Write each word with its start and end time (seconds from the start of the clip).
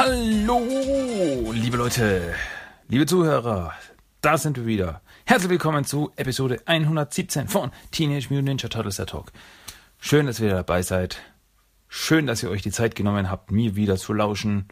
Hallo, 0.00 1.50
liebe 1.50 1.76
Leute, 1.76 2.32
liebe 2.86 3.04
Zuhörer, 3.04 3.74
da 4.20 4.38
sind 4.38 4.56
wir 4.56 4.64
wieder. 4.64 5.02
Herzlich 5.24 5.50
willkommen 5.50 5.84
zu 5.84 6.12
Episode 6.14 6.62
117 6.66 7.48
von 7.48 7.72
Teenage 7.90 8.28
Mutant 8.30 8.44
Ninja 8.44 8.68
Turtles 8.68 8.94
der 8.94 9.06
Talk. 9.06 9.32
Schön, 9.98 10.26
dass 10.26 10.38
ihr 10.38 10.50
dabei 10.50 10.82
seid. 10.82 11.20
Schön, 11.88 12.28
dass 12.28 12.44
ihr 12.44 12.50
euch 12.50 12.62
die 12.62 12.70
Zeit 12.70 12.94
genommen 12.94 13.28
habt, 13.28 13.50
mir 13.50 13.74
wieder 13.74 13.96
zu 13.96 14.12
lauschen. 14.12 14.68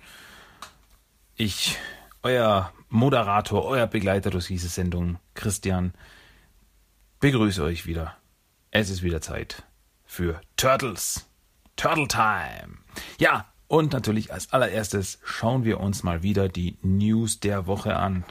Ich, 1.34 1.76
euer 2.22 2.72
Moderator, 2.88 3.64
euer 3.64 3.88
Begleiter 3.88 4.30
durch 4.30 4.46
diese 4.46 4.68
Sendung, 4.68 5.18
Christian, 5.34 5.92
begrüße 7.18 7.64
euch 7.64 7.84
wieder. 7.84 8.16
Es 8.70 8.90
ist 8.90 9.02
wieder 9.02 9.20
Zeit 9.20 9.64
für 10.04 10.40
Turtles. 10.56 11.26
Turtle 11.74 12.06
Time. 12.06 12.78
Ja, 13.18 13.46
und 13.68 13.92
natürlich 13.92 14.32
als 14.32 14.52
allererstes 14.52 15.18
schauen 15.24 15.64
wir 15.64 15.80
uns 15.80 16.02
mal 16.02 16.22
wieder 16.22 16.48
die 16.48 16.76
News 16.82 17.40
der 17.40 17.66
Woche 17.66 17.96
an. 17.96 18.24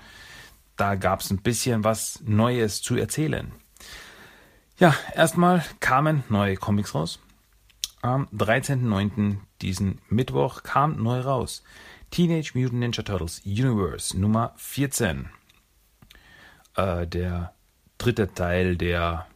Da 0.77 0.95
gab 0.95 1.21
es 1.21 1.31
ein 1.31 1.41
bisschen 1.41 1.83
was 1.83 2.21
Neues 2.25 2.81
zu 2.81 2.95
erzählen. 2.95 3.51
Ja, 4.77 4.93
erstmal 5.13 5.63
kamen 5.79 6.23
neue 6.29 6.57
Comics 6.57 6.95
raus. 6.95 7.19
Am 8.01 8.27
13.09. 8.27 9.37
diesen 9.61 9.99
Mittwoch 10.09 10.63
kam 10.63 11.01
neu 11.01 11.21
raus. 11.21 11.63
Teenage 12.11 12.51
Mutant 12.53 12.79
Ninja 12.79 13.03
Turtles 13.03 13.41
Universe 13.45 14.19
Nummer 14.19 14.53
14. 14.57 15.29
Äh, 16.75 17.07
der 17.07 17.53
dritte 17.97 18.33
Teil 18.33 18.77
der 18.77 19.27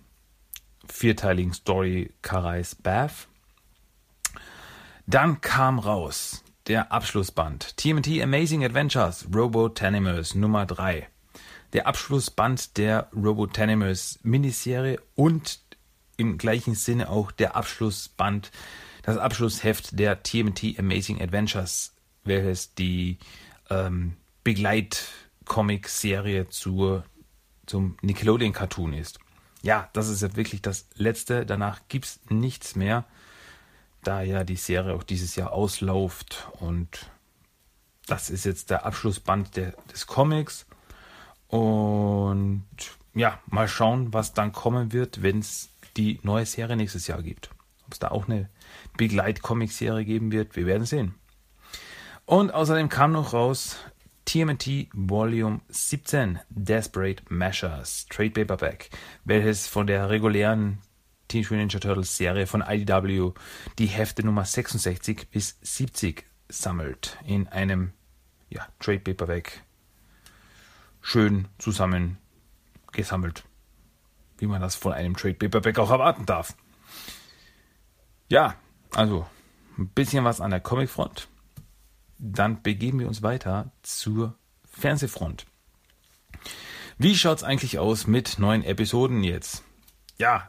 vierteiligen 0.87 1.53
Story 1.53 2.13
Karais 2.21 2.75
Bath. 2.75 3.27
Dann 5.09 5.41
kam 5.41 5.79
raus 5.79 6.43
der 6.67 6.91
Abschlussband 6.91 7.77
TMT 7.77 8.21
Amazing 8.21 8.63
Adventures 8.63 9.25
Robotanimals 9.33 10.35
Nummer 10.35 10.67
3. 10.67 11.09
Der 11.73 11.87
Abschlussband 11.87 12.77
der 12.77 13.09
Robotanimals 13.15 14.19
Miniserie 14.21 14.99
und 15.15 15.61
im 16.17 16.37
gleichen 16.37 16.75
Sinne 16.75 17.09
auch 17.09 17.31
der 17.31 17.55
Abschlussband, 17.55 18.51
das 19.01 19.17
Abschlussheft 19.17 19.97
der 19.97 20.21
TMT 20.21 20.77
Amazing 20.77 21.19
Adventures, 21.19 21.95
welches 22.23 22.75
die 22.75 23.17
ähm, 23.71 24.15
Begleitcomic-Serie 24.43 26.49
zum 26.49 27.03
Nickelodeon-Cartoon 28.03 28.93
ist. 28.93 29.19
Ja, 29.63 29.89
das 29.93 30.07
ist 30.07 30.21
ja 30.21 30.35
wirklich 30.35 30.61
das 30.61 30.87
letzte. 30.93 31.47
Danach 31.47 31.79
gibt 31.87 32.05
es 32.05 32.19
nichts 32.29 32.75
mehr 32.75 33.05
da 34.03 34.21
ja 34.21 34.43
die 34.43 34.55
Serie 34.55 34.93
auch 34.93 35.03
dieses 35.03 35.35
Jahr 35.35 35.51
ausläuft 35.51 36.47
und 36.59 37.09
das 38.09 38.29
ist 38.29 38.45
jetzt 38.45 38.69
der 38.71 38.85
Abschlussband 38.85 39.55
der, 39.55 39.73
des 39.93 40.07
Comics. 40.07 40.65
Und 41.47 42.65
ja, 43.13 43.39
mal 43.47 43.67
schauen, 43.67 44.13
was 44.13 44.33
dann 44.33 44.51
kommen 44.51 44.93
wird, 44.93 45.21
wenn 45.21 45.39
es 45.39 45.69
die 45.95 46.19
neue 46.23 46.45
Serie 46.45 46.75
nächstes 46.75 47.07
Jahr 47.07 47.21
gibt. 47.21 47.49
Ob 47.85 47.93
es 47.93 47.99
da 47.99 48.09
auch 48.09 48.27
eine 48.27 48.49
Begleit-Comic-Serie 48.97 50.05
geben 50.05 50.31
wird, 50.31 50.55
wir 50.55 50.65
werden 50.65 50.85
sehen. 50.85 51.15
Und 52.25 52.53
außerdem 52.53 52.89
kam 52.89 53.11
noch 53.11 53.33
raus 53.33 53.77
TMT 54.25 54.89
Volume 54.93 55.61
17 55.69 56.39
Desperate 56.49 57.23
Measures 57.29 58.05
Trade 58.09 58.29
Paperback, 58.31 58.91
welches 59.23 59.67
von 59.67 59.87
der 59.87 60.09
regulären 60.11 60.79
Teenage 61.29 61.53
Mutant 61.53 61.71
Ninja 61.73 61.79
Turtles 61.79 62.17
Serie 62.17 62.47
von 62.47 62.61
IDW 62.61 63.31
die 63.77 63.85
Hefte 63.85 64.25
Nummer 64.25 64.43
66 64.43 65.29
bis 65.29 65.57
70 65.61 66.25
sammelt 66.49 67.17
in 67.25 67.47
einem 67.47 67.93
ja, 68.49 68.67
Trade 68.79 68.99
Paperback 68.99 69.63
schön 71.01 71.47
zusammen 71.59 72.17
gesammelt, 72.91 73.43
wie 74.39 74.47
man 74.47 74.61
das 74.61 74.75
von 74.75 74.91
einem 74.91 75.15
Trade 75.15 75.35
Paperback 75.35 75.79
auch 75.79 75.91
erwarten 75.91 76.25
darf. 76.25 76.55
Ja, 78.27 78.55
also 78.91 79.25
ein 79.77 79.87
bisschen 79.89 80.25
was 80.25 80.41
an 80.41 80.51
der 80.51 80.59
Comicfront. 80.59 81.27
Dann 82.17 82.61
begeben 82.61 82.99
wir 82.99 83.07
uns 83.07 83.21
weiter 83.21 83.71
zur 83.81 84.35
Fernsehfront. 84.65 85.45
Wie 86.97 87.15
schaut's 87.15 87.43
eigentlich 87.43 87.79
aus 87.79 88.07
mit 88.07 88.39
neuen 88.39 88.63
Episoden 88.63 89.23
jetzt? 89.23 89.63
Ja, 90.17 90.48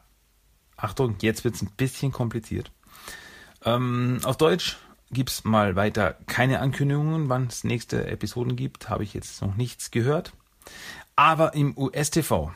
Achtung, 0.80 1.16
jetzt 1.20 1.44
wird 1.44 1.54
es 1.54 1.62
ein 1.62 1.70
bisschen 1.76 2.12
kompliziert. 2.12 2.70
Ähm, 3.64 4.20
auf 4.24 4.36
Deutsch 4.36 4.78
gibt 5.10 5.30
es 5.30 5.44
mal 5.44 5.76
weiter 5.76 6.16
keine 6.26 6.60
Ankündigungen, 6.60 7.28
wann 7.28 7.46
es 7.46 7.64
nächste 7.64 8.06
Episoden 8.06 8.56
gibt. 8.56 8.88
Habe 8.88 9.04
ich 9.04 9.14
jetzt 9.14 9.42
noch 9.42 9.56
nichts 9.56 9.90
gehört. 9.90 10.32
Aber 11.16 11.54
im 11.54 11.76
US-TV, 11.76 12.52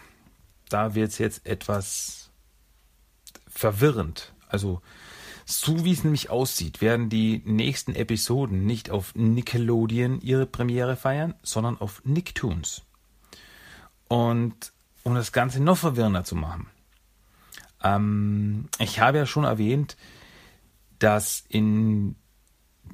da 0.69 0.95
wird 0.95 1.11
es 1.11 1.19
jetzt 1.19 1.47
etwas 1.47 2.31
verwirrend. 3.49 4.33
Also, 4.49 4.81
so 5.45 5.85
wie 5.85 5.93
es 5.93 6.05
nämlich 6.05 6.31
aussieht, 6.31 6.81
werden 6.81 7.11
die 7.11 7.43
nächsten 7.45 7.95
Episoden 7.95 8.65
nicht 8.65 8.91
auf 8.91 9.15
Nickelodeon 9.15 10.21
ihre 10.21 10.47
Premiere 10.47 10.97
feiern, 10.97 11.35
sondern 11.43 11.79
auf 11.79 12.03
Nicktoons. 12.05 12.83
Und 14.09 14.73
um 15.03 15.15
das 15.15 15.33
Ganze 15.33 15.63
noch 15.63 15.77
verwirrender 15.77 16.25
zu 16.25 16.37
machen, 16.37 16.69
ähm, 17.85 18.69
ich 18.79 18.99
habe 18.99 19.19
ja 19.19 19.27
schon 19.27 19.45
erwähnt, 19.45 19.97
dass 20.99 21.45
in, 21.49 22.17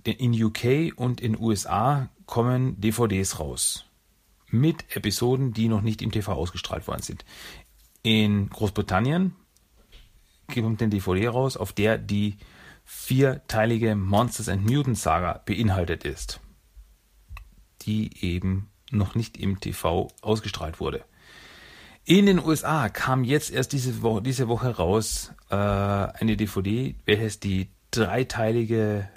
in 0.04 0.42
UK 0.42 0.92
und 0.96 1.20
in 1.20 1.40
USA 1.40 2.10
kommen 2.26 2.80
DVDs 2.80 3.38
raus. 3.38 3.86
Mit 4.48 4.96
Episoden, 4.96 5.52
die 5.52 5.68
noch 5.68 5.80
nicht 5.80 6.02
im 6.02 6.10
TV 6.10 6.32
ausgestrahlt 6.32 6.88
worden 6.88 7.02
sind. 7.02 7.24
In 8.02 8.50
Großbritannien 8.50 9.36
kommt 10.52 10.82
eine 10.82 10.90
DVD 10.90 11.28
raus, 11.28 11.56
auf 11.56 11.72
der 11.72 11.96
die 11.96 12.36
vierteilige 12.84 13.94
Monsters 13.94 14.48
and 14.48 14.68
Mutants 14.68 15.02
Saga 15.02 15.40
beinhaltet 15.44 16.04
ist. 16.04 16.40
Die 17.82 18.24
eben 18.24 18.70
noch 18.90 19.14
nicht 19.14 19.36
im 19.36 19.60
TV 19.60 20.08
ausgestrahlt 20.20 20.80
wurde. 20.80 21.04
In 22.10 22.26
den 22.26 22.44
USA 22.44 22.88
kam 22.88 23.22
jetzt 23.22 23.52
erst 23.52 23.72
diese 23.72 24.02
Woche, 24.02 24.20
diese 24.20 24.48
Woche 24.48 24.74
raus 24.74 25.30
äh, 25.48 25.54
eine 25.54 26.36
DVD, 26.36 26.96
welches 27.04 27.38
die 27.38 27.68
dreiteilige 27.92 29.08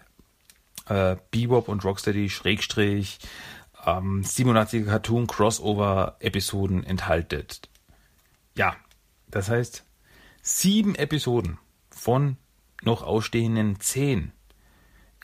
äh, 0.86 1.16
Bebop 1.32 1.70
und 1.70 1.84
Rocksteady 1.84 2.30
Schrägstrich 2.30 3.18
ähm, 3.84 4.22
87er 4.22 4.86
Cartoon 4.86 5.26
Crossover 5.26 6.18
Episoden 6.20 6.84
enthaltet. 6.84 7.68
Ja, 8.56 8.76
das 9.28 9.50
heißt 9.50 9.86
sieben 10.44 10.94
Episoden 10.94 11.58
von 11.90 12.38
noch 12.84 13.02
ausstehenden 13.02 13.80
zehn 13.80 14.34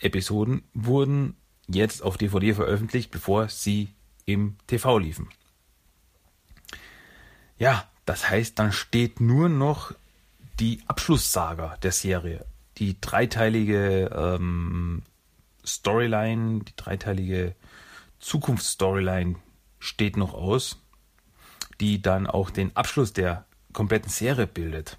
Episoden 0.00 0.62
wurden 0.74 1.36
jetzt 1.68 2.02
auf 2.02 2.18
DVD 2.18 2.52
veröffentlicht, 2.52 3.12
bevor 3.12 3.48
sie 3.48 3.94
im 4.26 4.56
TV 4.66 4.98
liefen. 4.98 5.28
Ja, 7.60 7.86
das 8.06 8.30
heißt, 8.30 8.58
dann 8.58 8.72
steht 8.72 9.20
nur 9.20 9.50
noch 9.50 9.92
die 10.58 10.82
Abschlusssaga 10.86 11.76
der 11.82 11.92
Serie. 11.92 12.46
Die 12.78 12.98
dreiteilige 12.98 14.10
ähm, 14.16 15.02
Storyline, 15.64 16.64
die 16.64 16.74
dreiteilige 16.74 17.54
Zukunftsstoryline 18.18 19.36
steht 19.78 20.16
noch 20.16 20.32
aus, 20.32 20.78
die 21.80 22.00
dann 22.00 22.26
auch 22.26 22.48
den 22.48 22.74
Abschluss 22.76 23.12
der 23.12 23.44
kompletten 23.74 24.10
Serie 24.10 24.46
bildet. 24.46 24.96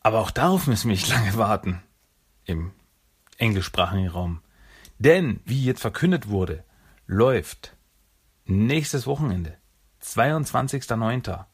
Aber 0.00 0.20
auch 0.20 0.30
darauf 0.30 0.66
müssen 0.66 0.88
wir 0.88 0.96
nicht 0.96 1.08
lange 1.10 1.36
warten 1.36 1.82
im 2.46 2.72
englischsprachigen 3.36 4.08
Raum. 4.08 4.40
Denn, 4.98 5.40
wie 5.44 5.62
jetzt 5.62 5.82
verkündet 5.82 6.28
wurde, 6.28 6.64
läuft 7.06 7.76
nächstes 8.46 9.06
Wochenende 9.06 9.58
22.09. 10.02 11.44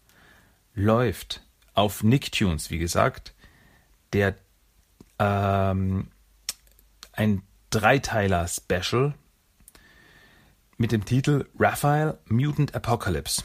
läuft 0.75 1.43
auf 1.75 2.02
Nicktunes, 2.02 2.70
wie 2.70 2.79
gesagt, 2.79 3.35
der 4.12 4.37
ähm, 5.19 6.08
ein 7.12 7.43
Dreiteiler-Special 7.70 9.14
mit 10.76 10.93
dem 10.93 11.05
Titel 11.05 11.46
Raphael 11.58 12.19
Mutant 12.26 12.75
Apocalypse. 12.75 13.44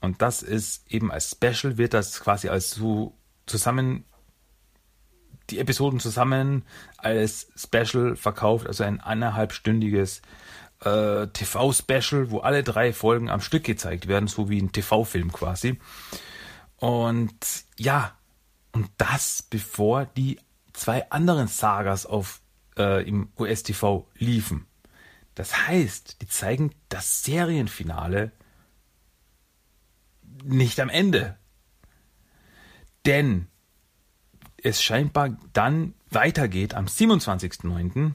Und 0.00 0.22
das 0.22 0.42
ist 0.42 0.90
eben 0.90 1.10
als 1.10 1.30
Special, 1.30 1.76
wird 1.76 1.94
das 1.94 2.20
quasi 2.20 2.48
als 2.48 2.70
so 2.70 3.16
zusammen, 3.46 4.04
die 5.50 5.58
Episoden 5.58 5.98
zusammen 5.98 6.64
als 6.98 7.50
Special 7.56 8.16
verkauft, 8.16 8.66
also 8.66 8.84
ein 8.84 9.00
eineinhalbstündiges 9.00 10.22
äh, 10.84 11.26
TV-Special, 11.28 12.30
wo 12.30 12.38
alle 12.40 12.62
drei 12.62 12.92
Folgen 12.92 13.30
am 13.30 13.40
Stück 13.40 13.64
gezeigt 13.64 14.08
werden, 14.08 14.28
so 14.28 14.48
wie 14.48 14.60
ein 14.60 14.72
TV-Film 14.72 15.32
quasi. 15.32 15.78
Und 16.76 17.36
ja, 17.76 18.16
und 18.72 18.90
das 18.98 19.42
bevor 19.42 20.06
die 20.06 20.38
zwei 20.72 21.10
anderen 21.10 21.48
Sagas 21.48 22.06
auf 22.06 22.40
äh, 22.76 23.06
im 23.06 23.30
US-TV 23.38 24.06
liefen. 24.16 24.66
Das 25.34 25.66
heißt, 25.66 26.22
die 26.22 26.28
zeigen 26.28 26.72
das 26.88 27.22
Serienfinale 27.22 28.32
nicht 30.44 30.80
am 30.80 30.88
Ende. 30.88 31.36
Denn 33.06 33.48
es 34.62 34.82
scheinbar 34.82 35.36
dann 35.52 35.94
weitergeht 36.10 36.74
am 36.74 36.86
27.09. 36.86 38.12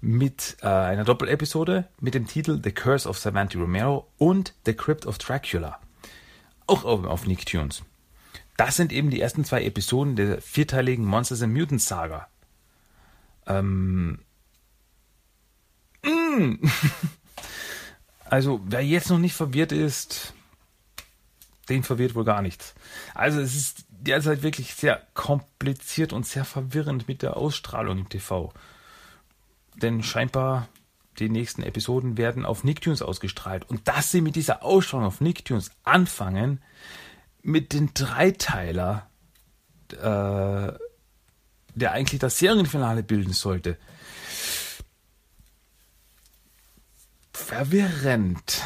mit 0.00 0.56
äh, 0.62 0.66
einer 0.66 1.04
Doppelepisode 1.04 1.88
mit 2.00 2.14
dem 2.14 2.26
Titel 2.26 2.60
The 2.62 2.72
Curse 2.72 3.08
of 3.08 3.18
Samantha 3.18 3.58
Romero 3.58 4.08
und 4.18 4.54
The 4.66 4.74
Crypt 4.74 5.06
of 5.06 5.18
Dracula. 5.18 5.80
Auch 6.66 6.84
auf, 6.84 7.04
auf 7.04 7.26
Nicktoons. 7.26 7.82
Das 8.56 8.76
sind 8.76 8.92
eben 8.92 9.10
die 9.10 9.20
ersten 9.20 9.44
zwei 9.44 9.64
Episoden 9.64 10.16
der 10.16 10.40
vierteiligen 10.40 11.04
Monsters 11.04 11.42
and 11.42 11.52
Mutants 11.52 11.86
Saga. 11.86 12.28
Ähm. 13.46 14.20
Mm. 16.04 16.54
also, 18.24 18.60
wer 18.64 18.84
jetzt 18.84 19.10
noch 19.10 19.18
nicht 19.18 19.34
verwirrt 19.34 19.72
ist, 19.72 20.34
den 21.68 21.82
verwirrt 21.82 22.14
wohl 22.14 22.24
gar 22.24 22.42
nichts. 22.42 22.74
Also, 23.14 23.40
es 23.40 23.54
ist 23.54 23.84
derzeit 23.88 24.42
wirklich 24.42 24.74
sehr 24.74 25.02
kompliziert 25.14 26.12
und 26.12 26.26
sehr 26.26 26.44
verwirrend 26.44 27.08
mit 27.08 27.22
der 27.22 27.36
Ausstrahlung 27.36 27.98
im 27.98 28.08
TV. 28.08 28.52
Denn 29.76 30.02
scheinbar 30.02 30.68
die 31.18 31.28
nächsten 31.28 31.62
Episoden 31.62 32.16
werden 32.16 32.44
auf 32.44 32.64
Nicktoons 32.64 33.02
ausgestrahlt. 33.02 33.68
Und 33.68 33.86
dass 33.88 34.10
sie 34.10 34.20
mit 34.20 34.36
dieser 34.36 34.62
Ausstrahlung 34.62 35.06
auf 35.06 35.20
Nicktoons 35.20 35.70
anfangen, 35.84 36.62
mit 37.42 37.72
den 37.72 37.92
Dreiteiler, 37.94 39.08
äh, 39.92 40.72
der 41.74 41.92
eigentlich 41.92 42.20
das 42.20 42.38
Serienfinale 42.38 43.02
bilden 43.02 43.32
sollte. 43.32 43.76
Verwirrend. 47.32 48.62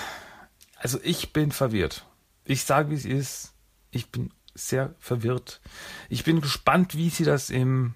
Also 0.76 1.00
ich 1.02 1.32
bin 1.32 1.52
verwirrt. 1.52 2.06
Ich 2.44 2.64
sage, 2.64 2.90
wie 2.90 2.94
es 2.94 3.04
ist. 3.04 3.52
Ich 3.90 4.10
bin 4.10 4.30
sehr 4.54 4.94
verwirrt. 4.98 5.60
Ich 6.08 6.24
bin 6.24 6.40
gespannt, 6.40 6.94
wie 6.94 7.10
sie 7.10 7.24
das 7.24 7.50
im, 7.50 7.94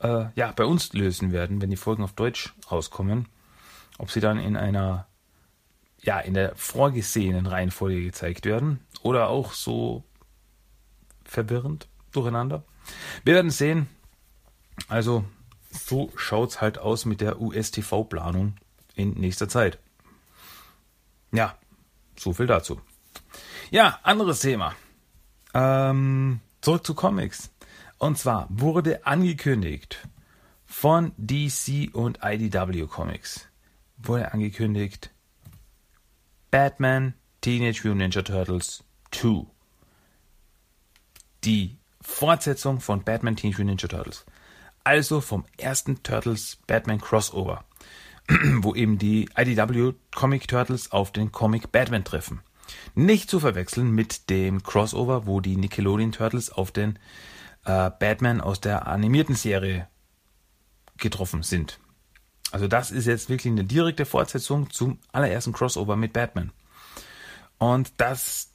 äh, 0.00 0.26
ja, 0.34 0.52
bei 0.52 0.64
uns 0.64 0.92
lösen 0.92 1.32
werden, 1.32 1.60
wenn 1.60 1.70
die 1.70 1.76
Folgen 1.76 2.02
auf 2.02 2.12
Deutsch 2.12 2.54
rauskommen. 2.70 3.28
Ob 3.98 4.10
sie 4.10 4.20
dann 4.20 4.38
in 4.38 4.56
einer, 4.56 5.06
ja, 6.00 6.20
in 6.20 6.34
der 6.34 6.54
vorgesehenen 6.54 7.46
Reihenfolge 7.46 8.02
gezeigt 8.02 8.44
werden 8.44 8.80
oder 9.02 9.28
auch 9.28 9.52
so 9.52 10.04
verwirrend 11.24 11.88
durcheinander. 12.12 12.64
Wir 13.24 13.34
werden 13.34 13.50
sehen. 13.50 13.88
Also, 14.88 15.24
so 15.70 16.12
schaut's 16.16 16.60
halt 16.60 16.78
aus 16.78 17.04
mit 17.04 17.20
der 17.20 17.40
US-TV-Planung 17.40 18.54
in 18.94 19.14
nächster 19.14 19.48
Zeit. 19.48 19.78
Ja, 21.32 21.56
so 22.16 22.32
viel 22.32 22.46
dazu. 22.46 22.80
Ja, 23.70 23.98
anderes 24.02 24.40
Thema. 24.40 24.74
Ähm, 25.52 26.40
zurück 26.60 26.86
zu 26.86 26.94
Comics. 26.94 27.50
Und 27.98 28.16
zwar 28.16 28.46
wurde 28.48 29.04
angekündigt 29.06 30.08
von 30.64 31.12
DC 31.16 31.92
und 31.92 32.20
IDW 32.22 32.86
Comics. 32.86 33.48
Wurde 33.96 34.32
angekündigt 34.32 35.10
Batman 36.50 37.14
Teenage 37.40 37.80
Mutant 37.82 37.98
Ninja 37.98 38.22
Turtles 38.22 38.84
2. 39.10 39.46
Die 41.44 41.78
Fortsetzung 42.00 42.80
von 42.80 43.02
Batman 43.02 43.34
Teenage 43.34 43.62
Mutant 43.62 43.82
Ninja 43.82 43.88
Turtles. 43.88 44.24
Also 44.84 45.20
vom 45.20 45.44
ersten 45.56 46.02
Turtles 46.02 46.58
Batman 46.66 47.00
Crossover, 47.00 47.64
wo 48.28 48.74
eben 48.74 48.98
die 48.98 49.28
IDW 49.36 49.94
Comic 50.14 50.46
Turtles 50.46 50.92
auf 50.92 51.12
den 51.12 51.32
Comic 51.32 51.72
Batman 51.72 52.04
treffen. 52.04 52.42
Nicht 52.94 53.28
zu 53.28 53.40
verwechseln 53.40 53.90
mit 53.90 54.30
dem 54.30 54.62
Crossover, 54.62 55.26
wo 55.26 55.40
die 55.40 55.56
Nickelodeon 55.56 56.12
Turtles 56.12 56.50
auf 56.50 56.70
den 56.70 56.98
äh, 57.68 57.90
Batman 57.90 58.40
aus 58.40 58.60
der 58.60 58.86
animierten 58.88 59.34
Serie 59.34 59.86
getroffen 60.96 61.42
sind. 61.42 61.78
Also 62.50 62.66
das 62.66 62.90
ist 62.90 63.06
jetzt 63.06 63.28
wirklich 63.28 63.52
eine 63.52 63.64
direkte 63.64 64.06
Fortsetzung 64.06 64.70
zum 64.70 64.98
allerersten 65.12 65.52
Crossover 65.52 65.96
mit 65.96 66.12
Batman. 66.14 66.50
Und 67.58 67.92
das 67.98 68.50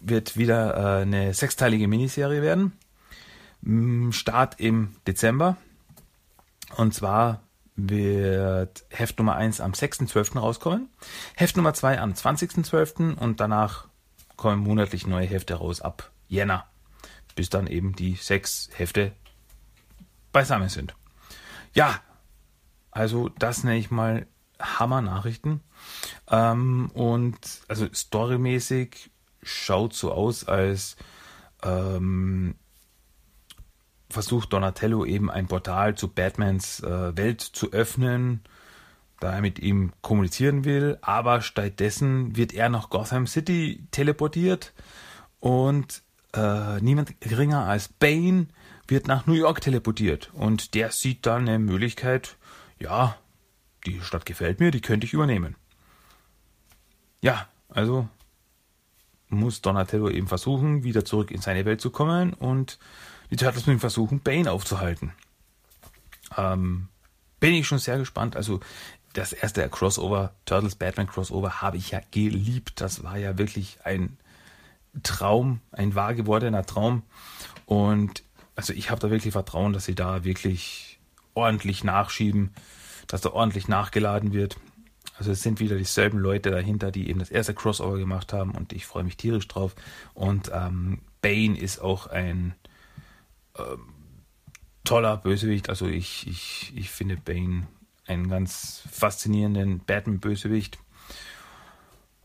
wird 0.00 0.36
wieder 0.36 0.76
äh, 0.76 1.02
eine 1.02 1.34
sechsteilige 1.34 1.88
Miniserie 1.88 2.42
werden. 2.42 2.72
Start 4.12 4.60
im 4.60 4.94
Dezember. 5.06 5.56
Und 6.76 6.94
zwar 6.94 7.42
wird 7.74 8.84
Heft 8.90 9.18
Nummer 9.18 9.36
1 9.36 9.60
am 9.60 9.72
6.12. 9.72 10.38
rauskommen, 10.38 10.88
Heft 11.36 11.56
Nummer 11.56 11.74
2 11.74 12.00
am 12.00 12.12
20.12. 12.12 13.14
und 13.14 13.40
danach 13.40 13.88
kommen 14.36 14.62
monatlich 14.62 15.06
neue 15.06 15.26
Hefte 15.26 15.54
raus 15.54 15.80
ab 15.80 16.10
Jänner, 16.28 16.66
bis 17.38 17.50
dann 17.50 17.68
eben 17.68 17.94
die 17.94 18.16
sechs 18.16 18.68
Hefte 18.74 19.12
beisammen 20.32 20.68
sind. 20.68 20.96
Ja, 21.72 22.00
also 22.90 23.28
das 23.28 23.62
nenne 23.62 23.78
ich 23.78 23.92
mal 23.92 24.26
Hammer-Nachrichten. 24.58 25.60
Ähm, 26.28 26.90
und 26.94 27.38
also 27.68 27.86
storymäßig 27.94 29.12
schaut 29.40 29.94
so 29.94 30.10
aus, 30.10 30.48
als 30.48 30.96
ähm, 31.62 32.56
versucht 34.10 34.52
Donatello 34.52 35.04
eben 35.04 35.30
ein 35.30 35.46
Portal 35.46 35.94
zu 35.94 36.08
Batmans 36.08 36.80
äh, 36.80 37.16
Welt 37.16 37.40
zu 37.40 37.70
öffnen, 37.70 38.42
da 39.20 39.32
er 39.32 39.42
mit 39.42 39.60
ihm 39.60 39.92
kommunizieren 40.02 40.64
will, 40.64 40.98
aber 41.02 41.40
stattdessen 41.40 42.34
wird 42.34 42.52
er 42.52 42.68
nach 42.68 42.90
Gotham 42.90 43.28
City 43.28 43.86
teleportiert 43.92 44.72
und 45.38 46.02
äh, 46.34 46.80
niemand 46.80 47.20
geringer 47.20 47.64
als 47.66 47.88
Bane 47.88 48.48
wird 48.86 49.06
nach 49.06 49.26
New 49.26 49.34
York 49.34 49.60
teleportiert 49.60 50.30
und 50.34 50.74
der 50.74 50.90
sieht 50.90 51.26
dann 51.26 51.48
eine 51.48 51.58
Möglichkeit, 51.58 52.36
ja, 52.78 53.16
die 53.86 54.00
Stadt 54.00 54.26
gefällt 54.26 54.60
mir, 54.60 54.70
die 54.70 54.80
könnte 54.80 55.06
ich 55.06 55.12
übernehmen. 55.12 55.56
Ja, 57.20 57.48
also 57.68 58.08
muss 59.28 59.60
Donatello 59.60 60.08
eben 60.08 60.26
versuchen, 60.26 60.84
wieder 60.84 61.04
zurück 61.04 61.30
in 61.30 61.40
seine 61.40 61.64
Welt 61.64 61.80
zu 61.80 61.90
kommen 61.90 62.32
und 62.32 62.78
die 63.30 63.36
Turtles 63.36 63.66
müssen 63.66 63.80
versuchen, 63.80 64.20
Bane 64.20 64.50
aufzuhalten. 64.50 65.12
Ähm, 66.36 66.88
bin 67.40 67.54
ich 67.54 67.66
schon 67.66 67.78
sehr 67.78 67.98
gespannt. 67.98 68.36
Also 68.36 68.60
das 69.12 69.32
erste 69.32 69.68
Crossover, 69.68 70.32
Turtles 70.44 70.76
Batman 70.76 71.06
Crossover, 71.06 71.60
habe 71.60 71.76
ich 71.76 71.90
ja 71.90 72.00
geliebt. 72.10 72.80
Das 72.80 73.02
war 73.02 73.18
ja 73.18 73.36
wirklich 73.38 73.78
ein 73.84 74.16
Traum, 75.02 75.60
ein 75.72 75.94
wahr 75.94 76.14
gewordener 76.14 76.64
Traum. 76.64 77.02
Und 77.66 78.22
also 78.56 78.72
ich 78.72 78.90
habe 78.90 79.00
da 79.00 79.10
wirklich 79.10 79.32
Vertrauen, 79.32 79.72
dass 79.72 79.84
sie 79.84 79.94
da 79.94 80.24
wirklich 80.24 80.98
ordentlich 81.34 81.84
nachschieben, 81.84 82.50
dass 83.06 83.20
da 83.20 83.30
ordentlich 83.30 83.68
nachgeladen 83.68 84.32
wird. 84.32 84.56
Also 85.16 85.32
es 85.32 85.42
sind 85.42 85.60
wieder 85.60 85.76
dieselben 85.76 86.18
Leute 86.18 86.50
dahinter, 86.50 86.90
die 86.90 87.08
eben 87.08 87.18
das 87.18 87.30
erste 87.30 87.54
Crossover 87.54 87.98
gemacht 87.98 88.32
haben 88.32 88.52
und 88.52 88.72
ich 88.72 88.86
freue 88.86 89.04
mich 89.04 89.16
tierisch 89.16 89.48
drauf. 89.48 89.74
Und 90.14 90.50
ähm, 90.54 91.00
Bane 91.20 91.58
ist 91.58 91.80
auch 91.80 92.06
ein 92.06 92.54
ähm, 93.58 93.94
toller 94.84 95.16
Bösewicht. 95.16 95.68
Also 95.68 95.86
ich, 95.86 96.26
ich, 96.26 96.72
ich 96.76 96.90
finde 96.90 97.16
Bane 97.16 97.66
einen 98.06 98.28
ganz 98.28 98.82
faszinierenden 98.90 99.80
Batman-Bösewicht. 99.80 100.78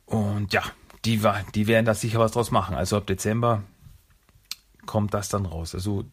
Und 0.06 0.54
ja, 0.54 0.64
die, 1.06 1.22
die 1.56 1.68
werden 1.68 1.86
da 1.86 1.94
sicher 1.94 2.20
was 2.20 2.32
draus 2.32 2.52
machen. 2.52 2.76
Also 2.76 2.98
ab 2.98 3.08
Dezember 3.08 3.64
kommt 4.86 5.14
das 5.14 5.30
dann 5.30 5.46
raus. 5.46 5.76
Also 5.76 6.06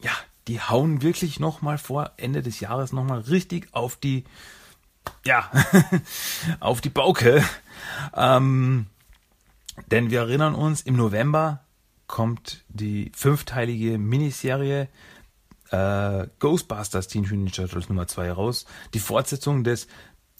ja, 0.00 0.12
die 0.46 0.60
hauen 0.60 1.02
wirklich 1.02 1.40
nochmal 1.40 1.78
vor 1.78 2.12
Ende 2.16 2.42
des 2.42 2.60
Jahres 2.60 2.92
nochmal 2.92 3.20
richtig 3.20 3.68
auf 3.72 3.96
die, 3.96 4.24
ja, 5.24 5.50
auf 6.60 6.80
die 6.80 6.90
Bauke. 6.90 7.44
Ähm, 8.14 8.86
denn 9.90 10.10
wir 10.10 10.20
erinnern 10.20 10.54
uns, 10.54 10.82
im 10.82 10.96
November 10.96 11.64
kommt 12.06 12.64
die 12.68 13.12
fünfteilige 13.14 13.98
Miniserie 13.98 14.88
äh, 15.70 16.26
Ghostbusters 16.38 17.08
Teenage 17.08 17.34
Mutant 17.34 17.56
Ninja 17.56 17.66
Turtles 17.66 17.88
Nummer 17.88 18.06
2 18.06 18.32
raus. 18.32 18.64
Die 18.94 19.00
Fortsetzung 19.00 19.64
des 19.64 19.86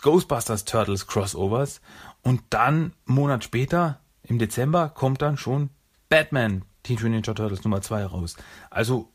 Ghostbusters 0.02 0.64
Turtles 0.64 1.06
Crossovers. 1.06 1.80
Und 2.22 2.42
dann, 2.50 2.74
einen 2.74 2.92
Monat 3.04 3.44
später, 3.44 4.00
im 4.22 4.38
Dezember, 4.38 4.88
kommt 4.90 5.22
dann 5.22 5.36
schon 5.36 5.70
Batman 6.08 6.62
Teenage 6.82 7.08
Ninja 7.08 7.34
Turtles 7.34 7.64
Nummer 7.64 7.82
2 7.82 8.06
raus. 8.06 8.36
Also, 8.70 9.10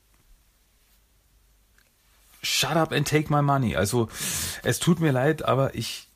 shut 2.41 2.75
up 2.75 2.91
and 2.91 3.07
take 3.07 3.31
my 3.31 3.41
money. 3.41 3.75
Also, 3.75 4.09
es 4.63 4.79
tut 4.79 4.99
mir 4.99 5.11
leid, 5.11 5.43
aber 5.45 5.75
ich 5.75 6.09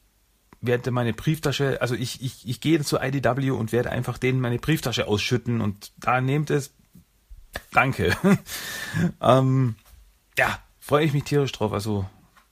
werde 0.62 0.92
meine 0.92 1.14
Brieftasche, 1.14 1.82
also 1.82 1.96
ich, 1.96 2.22
ich, 2.22 2.48
ich 2.48 2.62
gehe 2.62 2.82
zu 2.84 2.98
IDW 2.98 3.52
und 3.52 3.72
werde 3.72 3.92
einfach 3.92 4.18
denen 4.18 4.40
meine 4.40 4.58
Brieftasche 4.58 5.08
ausschütten 5.08 5.62
und 5.62 5.92
da 5.98 6.20
nehmt 6.22 6.50
es. 6.50 6.74
Danke. 7.72 8.16
ähm, 9.22 9.76
ja, 10.38 10.60
freue 10.80 11.06
ich 11.06 11.14
mich 11.14 11.24
tierisch 11.24 11.52
drauf. 11.52 11.74
Also 11.74 12.06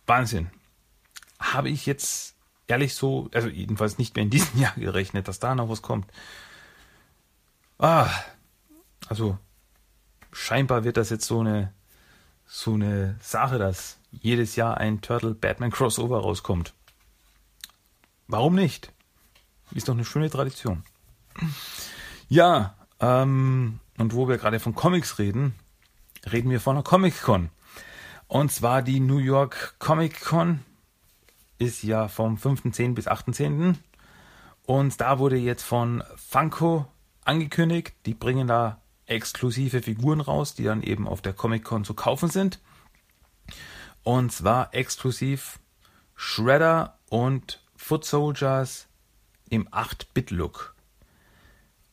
Wahnsinn. 0.06 0.50
Habe 1.54 1.70
ich 1.70 1.86
jetzt 1.86 2.36
ehrlich 2.68 2.96
so, 2.96 3.30
also 3.34 3.48
jedenfalls 3.48 3.98
nicht 3.98 4.16
mehr 4.16 4.24
in 4.24 4.30
diesem 4.30 4.60
Jahr 4.60 4.76
gerechnet, 4.76 5.28
dass 5.28 5.40
da 5.40 5.56
noch 5.56 5.70
was 5.70 5.82
kommt. 5.82 6.08
Ah, 7.78 8.10
also 9.08 9.38
scheinbar 10.32 10.84
wird 10.84 10.98
das 10.98 11.10
jetzt 11.10 11.26
so 11.26 11.40
eine 11.42 11.74
so 12.48 12.74
eine 12.74 13.18
Sache, 13.22 13.58
dass 13.58 13.98
jedes 14.12 14.56
Jahr 14.56 14.78
ein 14.78 15.02
Turtle 15.02 15.34
Batman 15.34 15.72
Crossover 15.72 16.20
rauskommt. 16.20 16.74
Warum 18.28 18.56
nicht? 18.56 18.92
Ist 19.72 19.90
doch 19.90 19.94
eine 19.94 20.06
schöne 20.06 20.30
Tradition. 20.30 20.84
Ja, 22.30 22.76
ähm, 23.00 23.80
und 23.98 24.14
wo 24.14 24.28
wir 24.28 24.38
gerade 24.38 24.60
von 24.60 24.76
Comics 24.76 25.20
reden, 25.20 25.56
reden 26.32 26.50
wir 26.50 26.62
von 26.62 26.76
einer 26.76 26.84
Comic 26.84 27.22
Con. 27.22 27.50
Und 28.28 28.52
zwar 28.52 28.82
die 28.82 29.00
New 29.00 29.18
York 29.18 29.76
Comic 29.80 30.22
Con 30.22 30.64
ist 31.58 31.84
ja 31.84 32.08
vom 32.08 32.36
5.10. 32.36 32.94
bis 32.94 33.08
8.10. 33.08 33.76
Und 34.66 35.00
da 35.00 35.20
wurde 35.20 35.38
jetzt 35.38 35.64
von 35.64 36.04
Funko 36.16 36.88
angekündigt, 37.24 37.94
die 38.06 38.14
bringen 38.14 38.48
da 38.48 38.82
exklusive 39.06 39.82
Figuren 39.82 40.22
raus, 40.22 40.56
die 40.56 40.64
dann 40.64 40.82
eben 40.82 41.08
auf 41.08 41.22
der 41.22 41.34
Comic 41.34 41.64
Con 41.64 41.84
zu 41.84 41.94
kaufen 41.94 42.30
sind. 42.30 42.60
Und 44.04 44.32
zwar 44.32 44.74
exklusiv 44.74 45.60
Shredder 46.16 46.98
und 47.10 47.64
Foot 47.76 48.06
Soldiers 48.06 48.88
im 49.50 49.68
8-Bit-Look. 49.70 50.76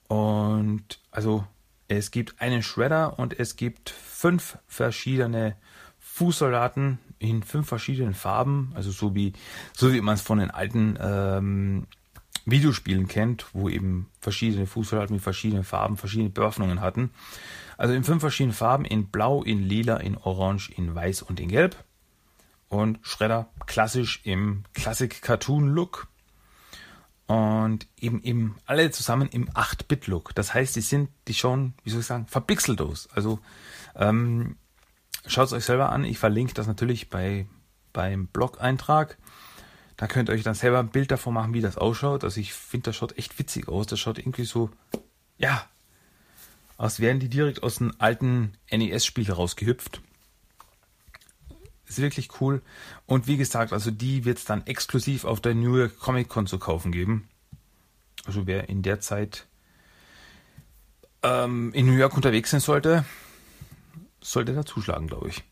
Und 0.08 1.00
also 1.10 1.46
es 1.88 2.10
gibt 2.10 2.40
einen 2.40 2.62
Shredder 2.62 3.18
und 3.18 3.38
es 3.38 3.56
gibt 3.56 3.90
fünf 3.90 4.58
verschiedene 4.66 5.56
Fußsoldaten 6.12 6.98
in 7.18 7.42
fünf 7.42 7.66
verschiedenen 7.66 8.12
Farben, 8.12 8.72
also 8.74 8.90
so 8.90 9.14
wie 9.14 9.32
so 9.72 9.94
wie 9.94 10.00
man 10.02 10.14
es 10.14 10.20
von 10.20 10.38
den 10.38 10.50
alten 10.50 10.98
ähm, 11.00 11.86
Videospielen 12.44 13.08
kennt, 13.08 13.46
wo 13.54 13.70
eben 13.70 14.10
verschiedene 14.20 14.66
Fußsoldaten 14.66 15.14
mit 15.16 15.22
verschiedenen 15.22 15.64
Farben 15.64 15.96
verschiedene 15.96 16.28
Bewaffnungen 16.28 16.82
hatten. 16.82 17.12
Also 17.78 17.94
in 17.94 18.04
fünf 18.04 18.20
verschiedenen 18.20 18.54
Farben, 18.54 18.84
in 18.84 19.06
Blau, 19.06 19.42
in 19.42 19.62
Lila, 19.62 19.96
in 19.96 20.18
Orange, 20.18 20.70
in 20.76 20.94
Weiß 20.94 21.22
und 21.22 21.40
in 21.40 21.48
Gelb. 21.48 21.82
Und 22.68 22.98
Shredder 23.00 23.48
klassisch 23.64 24.20
im 24.24 24.64
Classic-Cartoon-Look. 24.74 26.08
Und 27.26 27.86
eben, 27.98 28.22
eben 28.22 28.56
alle 28.66 28.90
zusammen 28.90 29.28
im 29.28 29.48
8-Bit-Look. 29.48 30.34
Das 30.34 30.52
heißt, 30.52 30.76
die 30.76 30.82
sind, 30.82 31.08
die 31.26 31.34
schon, 31.34 31.72
wie 31.84 31.90
soll 31.90 32.00
ich 32.00 32.06
sagen, 32.06 32.26
verpixelt. 32.26 32.82
Also 33.14 33.38
ähm, 33.96 34.56
schaut 35.26 35.46
es 35.46 35.52
euch 35.52 35.64
selber 35.64 35.90
an. 35.90 36.04
Ich 36.04 36.18
verlinke 36.18 36.54
das 36.54 36.66
natürlich 36.66 37.10
bei, 37.10 37.46
beim 37.92 38.26
Blog-Eintrag. 38.26 39.18
Da 39.96 40.06
könnt 40.06 40.28
ihr 40.28 40.34
euch 40.34 40.42
dann 40.42 40.54
selber 40.54 40.80
ein 40.80 40.88
Bild 40.88 41.10
davon 41.10 41.34
machen, 41.34 41.54
wie 41.54 41.60
das 41.60 41.76
ausschaut. 41.78 42.24
Also 42.24 42.40
ich 42.40 42.52
finde, 42.52 42.86
das 42.86 42.96
schaut 42.96 43.16
echt 43.18 43.38
witzig 43.38 43.68
aus. 43.68 43.86
Das 43.86 44.00
schaut 44.00 44.18
irgendwie 44.18 44.44
so, 44.44 44.70
ja, 45.38 45.64
als 46.76 46.98
wären 46.98 47.20
die 47.20 47.28
direkt 47.28 47.62
aus 47.62 47.80
einem 47.80 47.92
alten 47.98 48.54
NES-Spiel 48.70 49.30
rausgehüpft. 49.30 50.00
Ist 51.86 52.00
wirklich 52.00 52.40
cool. 52.40 52.62
Und 53.06 53.26
wie 53.26 53.36
gesagt, 53.36 53.72
also 53.72 53.90
die 53.90 54.24
wird 54.24 54.38
es 54.38 54.44
dann 54.44 54.66
exklusiv 54.66 55.24
auf 55.24 55.40
der 55.40 55.54
New 55.54 55.76
York 55.76 55.98
Comic 55.98 56.28
Con 56.28 56.46
zu 56.46 56.58
kaufen 56.58 56.90
geben. 56.90 57.28
Also 58.24 58.46
wer 58.46 58.68
in 58.68 58.82
der 58.82 59.00
Zeit 59.00 59.46
ähm, 61.22 61.72
in 61.74 61.86
New 61.86 61.96
York 61.96 62.16
unterwegs 62.16 62.50
sein 62.50 62.60
sollte, 62.60 63.04
sollte 64.22 64.54
da 64.54 64.64
zuschlagen, 64.64 65.08
glaube 65.08 65.28
ich. 65.28 65.42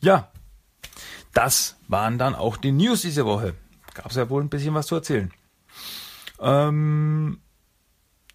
Ja, 0.00 0.30
das 1.32 1.76
waren 1.88 2.18
dann 2.18 2.34
auch 2.34 2.56
die 2.56 2.72
News 2.72 3.02
diese 3.02 3.24
Woche. 3.24 3.54
Gab 3.94 4.06
es 4.06 4.16
ja 4.16 4.28
wohl 4.28 4.42
ein 4.42 4.50
bisschen 4.50 4.74
was 4.74 4.86
zu 4.86 4.96
erzählen. 4.96 5.32
Ähm, 6.40 7.40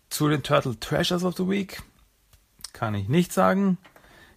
zu 0.09 0.27
den 0.27 0.41
Turtle 0.41 0.79
Treasures 0.79 1.23
of 1.23 1.35
the 1.37 1.47
Week 1.47 1.81
kann 2.73 2.95
ich 2.95 3.07
nicht 3.07 3.33
sagen. 3.33 3.77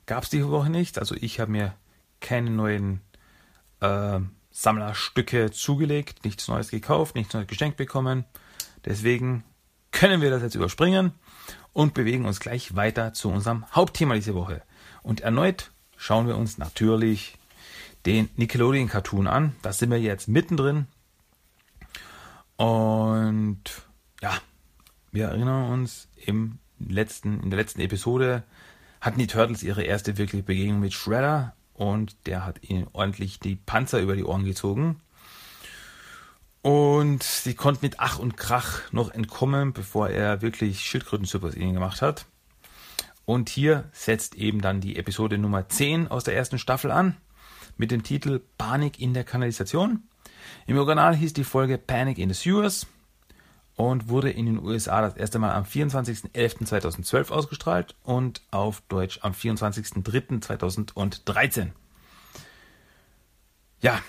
Gab 0.06 0.25
es 0.25 0.30
diese 0.30 0.50
Woche 0.50 0.68
nicht. 0.68 0.99
Also 0.99 1.14
ich 1.14 1.40
habe 1.40 1.50
mir 1.50 1.75
keine 2.20 2.50
neuen 2.50 3.00
äh, 3.80 4.20
Sammlerstücke 4.50 5.50
zugelegt, 5.50 6.25
nichts 6.25 6.49
Neues 6.49 6.70
gekauft, 6.70 7.14
nichts 7.14 7.34
Neues 7.34 7.46
geschenkt 7.46 7.76
bekommen. 7.76 8.25
Deswegen 8.84 9.44
können 9.92 10.20
wir 10.20 10.30
das 10.30 10.42
jetzt 10.42 10.54
überspringen 10.54 11.12
und 11.72 11.94
bewegen 11.94 12.26
uns 12.26 12.40
gleich 12.40 12.76
weiter 12.76 13.12
zu 13.12 13.30
unserem 13.30 13.64
Hauptthema 13.72 14.14
diese 14.14 14.34
Woche. 14.34 14.62
Und 15.02 15.20
erneut 15.20 15.70
schauen 15.96 16.26
wir 16.26 16.36
uns 16.36 16.58
natürlich 16.58 17.38
den 18.06 18.28
Nickelodeon 18.36 18.88
Cartoon 18.88 19.26
an. 19.26 19.54
Da 19.62 19.72
sind 19.72 19.90
wir 19.90 20.00
jetzt 20.00 20.28
mittendrin. 20.28 20.86
Und 22.56 23.62
ja, 24.20 24.32
wir 25.10 25.28
erinnern 25.28 25.70
uns, 25.70 26.08
im 26.16 26.58
letzten, 26.78 27.40
in 27.42 27.50
der 27.50 27.58
letzten 27.58 27.80
Episode 27.80 28.42
hatten 29.00 29.18
die 29.18 29.26
Turtles 29.26 29.62
ihre 29.62 29.82
erste 29.82 30.16
wirkliche 30.18 30.44
Begegnung 30.44 30.80
mit 30.80 30.92
Shredder 30.92 31.54
und 31.74 32.16
der 32.26 32.44
hat 32.44 32.62
ihnen 32.62 32.86
ordentlich 32.92 33.40
die 33.40 33.56
Panzer 33.56 34.00
über 34.00 34.14
die 34.14 34.24
Ohren 34.24 34.44
gezogen. 34.44 35.00
Und 36.62 37.25
sie 37.25 37.54
konnten 37.54 37.85
mit 37.85 37.99
Ach 37.99 38.21
und 38.21 38.37
Krach 38.37 38.92
noch 38.92 39.11
entkommen, 39.11 39.73
bevor 39.73 40.09
er 40.09 40.42
wirklich 40.42 40.81
Schildkrötensuppe 40.81 41.49
aus 41.49 41.57
ihnen 41.57 41.75
gemacht 41.75 42.02
hat. 42.02 42.26
Und 43.25 43.49
hier 43.49 43.88
setzt 43.92 44.37
eben 44.37 44.61
dann 44.61 44.81
die 44.81 44.97
Episode 44.97 45.38
Nummer 45.38 45.69
10 45.69 46.07
aus 46.09 46.25
der 46.25 46.37
ersten 46.37 46.59
Staffel 46.59 46.90
an 46.90 47.16
mit 47.76 47.90
dem 47.90 48.04
Titel 48.04 48.40
Panik 48.59 49.00
in 49.00 49.14
der 49.14 49.25
Kanalisation. 49.25 50.02
Im 50.66 50.76
Original 50.76 51.16
hieß 51.16 51.33
die 51.33 51.45
Folge 51.45 51.78
Panic 51.78 52.19
in 52.19 52.33
the 52.33 52.35
Sewers 52.35 52.87
und 53.76 54.09
wurde 54.09 54.31
in 54.31 54.47
den 54.47 54.59
USA 54.59 55.00
das 55.00 55.16
erste 55.16 55.38
Mal 55.38 55.52
am 55.52 55.62
24.11.2012 55.64 57.31
ausgestrahlt 57.31 57.95
und 58.02 58.42
auf 58.50 58.83
Deutsch 58.88 59.21
am 59.23 59.33
24.03.2013. 59.33 61.71
Ja, 63.81 64.00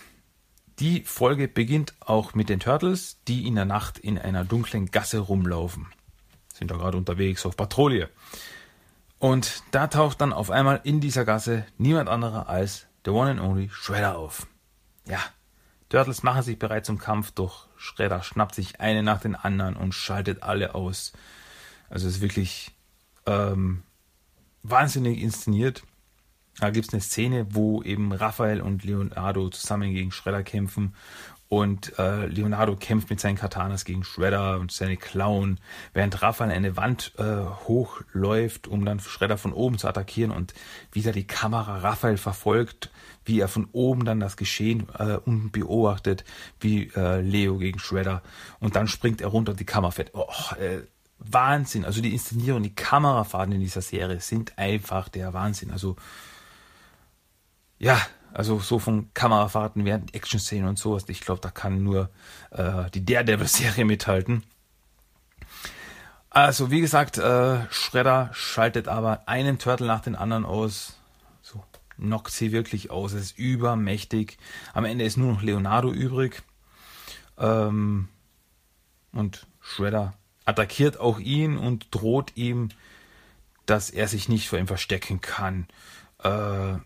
die 0.79 1.03
Folge 1.03 1.47
beginnt 1.47 1.93
auch 1.99 2.33
mit 2.33 2.49
den 2.49 2.59
Turtles, 2.59 3.17
die 3.27 3.47
in 3.47 3.55
der 3.55 3.65
Nacht 3.65 3.97
in 3.97 4.17
einer 4.17 4.43
dunklen 4.43 4.91
Gasse 4.91 5.19
rumlaufen. 5.19 5.87
Sind 6.53 6.71
da 6.71 6.75
gerade 6.75 6.97
unterwegs 6.97 7.45
auf 7.45 7.55
Patrouille. 7.55 8.09
Und 9.19 9.63
da 9.71 9.87
taucht 9.87 10.21
dann 10.21 10.33
auf 10.33 10.51
einmal 10.51 10.81
in 10.83 10.99
dieser 10.99 11.25
Gasse 11.25 11.65
niemand 11.77 12.09
anderer 12.09 12.49
als 12.49 12.87
der 13.05 13.13
One 13.13 13.31
and 13.31 13.39
Only 13.39 13.69
Shredder 13.71 14.17
auf. 14.17 14.47
Ja, 15.07 15.19
Turtles 15.89 16.23
machen 16.23 16.41
sich 16.41 16.57
bereit 16.57 16.85
zum 16.85 16.97
Kampf, 16.97 17.31
doch 17.31 17.67
Shredder 17.77 18.23
schnappt 18.23 18.55
sich 18.55 18.81
eine 18.81 19.03
nach 19.03 19.21
den 19.21 19.35
anderen 19.35 19.75
und 19.75 19.93
schaltet 19.93 20.43
alle 20.43 20.75
aus. 20.75 21.13
Also 21.89 22.07
es 22.07 22.15
ist 22.15 22.21
wirklich 22.21 22.71
ähm, 23.25 23.83
wahnsinnig 24.63 25.21
inszeniert. 25.21 25.83
Da 26.59 26.69
gibt 26.69 26.87
es 26.87 26.93
eine 26.93 27.01
Szene, 27.01 27.47
wo 27.49 27.81
eben 27.81 28.11
Raphael 28.11 28.61
und 28.61 28.83
Leonardo 28.83 29.49
zusammen 29.49 29.93
gegen 29.93 30.11
Shredder 30.11 30.43
kämpfen 30.43 30.93
und 31.53 31.99
äh, 31.99 32.25
Leonardo 32.25 32.75
kämpft 32.75 33.11
mit 33.11 33.19
seinen 33.19 33.35
Katanas 33.35 33.85
gegen 33.85 34.03
Shredder 34.03 34.59
und 34.59 34.71
seine 34.71 34.97
Klauen, 34.97 35.59
während 35.93 36.19
Raphael 36.21 36.49
eine 36.49 36.77
Wand 36.77 37.13
äh, 37.19 37.23
hochläuft, 37.67 38.67
um 38.67 38.85
dann 38.85 38.99
Shredder 38.99 39.37
von 39.37 39.53
oben 39.53 39.77
zu 39.77 39.87
attackieren 39.87 40.31
und 40.31 40.55
wieder 40.91 41.11
die 41.11 41.27
Kamera 41.27 41.77
Raphael 41.77 42.17
verfolgt, 42.17 42.89
wie 43.23 43.39
er 43.39 43.47
von 43.47 43.67
oben 43.71 44.03
dann 44.03 44.19
das 44.19 44.35
Geschehen 44.35 44.87
äh, 44.97 45.17
unten 45.17 45.51
beobachtet, 45.51 46.23
wie 46.59 46.91
äh, 46.95 47.21
Leo 47.21 47.59
gegen 47.59 47.77
Shredder 47.77 48.23
und 48.59 48.75
dann 48.75 48.87
springt 48.87 49.21
er 49.21 49.27
runter 49.27 49.51
und 49.51 49.59
die 49.59 49.65
Kamera 49.65 49.91
fährt. 49.91 50.09
Oh, 50.13 50.25
äh, 50.59 50.79
Wahnsinn, 51.19 51.85
also 51.85 52.01
die 52.01 52.13
Inszenierung, 52.13 52.63
die 52.63 52.73
Kamerafahrten 52.73 53.53
in 53.53 53.61
dieser 53.61 53.81
Serie 53.81 54.19
sind 54.19 54.57
einfach 54.57 55.07
der 55.07 55.33
Wahnsinn. 55.33 55.69
Also 55.71 55.97
ja, 57.83 57.99
also 58.33 58.59
so 58.59 58.79
von 58.79 59.13
Kamerafahrten 59.13 59.83
während 59.83 60.15
Action-Szenen 60.15 60.69
und 60.69 60.79
sowas. 60.79 61.03
Ich 61.09 61.19
glaube, 61.19 61.41
da 61.41 61.51
kann 61.51 61.83
nur 61.83 62.09
äh, 62.51 62.89
die 62.91 63.05
Daredevil-Serie 63.05 63.83
mithalten. 63.83 64.43
Also, 66.29 66.71
wie 66.71 66.79
gesagt, 66.79 67.17
äh, 67.17 67.69
Shredder 67.69 68.29
schaltet 68.31 68.87
aber 68.87 69.27
einen 69.27 69.59
Turtle 69.59 69.85
nach 69.85 69.99
den 69.99 70.15
anderen 70.15 70.45
aus. 70.45 70.97
So 71.41 71.61
knockt 71.89 72.31
sie 72.31 72.53
wirklich 72.53 72.89
aus. 72.89 73.11
Es 73.11 73.21
ist 73.21 73.37
übermächtig. 73.37 74.37
Am 74.73 74.85
Ende 74.85 75.03
ist 75.03 75.17
nur 75.17 75.33
noch 75.33 75.41
Leonardo 75.41 75.91
übrig. 75.91 76.41
Ähm, 77.37 78.07
und 79.11 79.45
Shredder 79.59 80.13
attackiert 80.45 81.01
auch 81.01 81.19
ihn 81.19 81.57
und 81.57 81.87
droht 81.91 82.31
ihm, 82.35 82.69
dass 83.65 83.89
er 83.89 84.07
sich 84.07 84.29
nicht 84.29 84.47
vor 84.47 84.57
ihm 84.57 84.67
verstecken 84.67 85.19
kann. 85.19 85.67
Äh, 86.23 86.77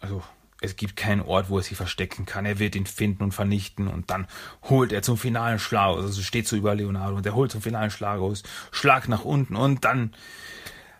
also 0.00 0.22
es 0.60 0.76
gibt 0.76 0.96
keinen 0.96 1.22
Ort, 1.22 1.48
wo 1.48 1.56
er 1.58 1.62
sich 1.62 1.76
verstecken 1.76 2.26
kann. 2.26 2.44
Er 2.44 2.58
wird 2.58 2.74
ihn 2.74 2.86
finden 2.86 3.22
und 3.22 3.32
vernichten 3.32 3.88
und 3.88 4.10
dann 4.10 4.26
holt 4.64 4.92
er 4.92 5.02
zum 5.02 5.16
finalen 5.16 5.58
Schlag 5.58 5.88
aus. 5.88 6.04
Also 6.04 6.22
steht 6.22 6.46
so 6.46 6.56
über 6.56 6.74
Leonardo 6.74 7.16
und 7.16 7.24
er 7.24 7.34
holt 7.34 7.50
zum 7.50 7.62
finalen 7.62 7.90
Schlag 7.90 8.20
aus, 8.20 8.42
Schlag 8.70 9.08
nach 9.08 9.24
unten 9.24 9.56
und 9.56 9.84
dann 9.84 10.14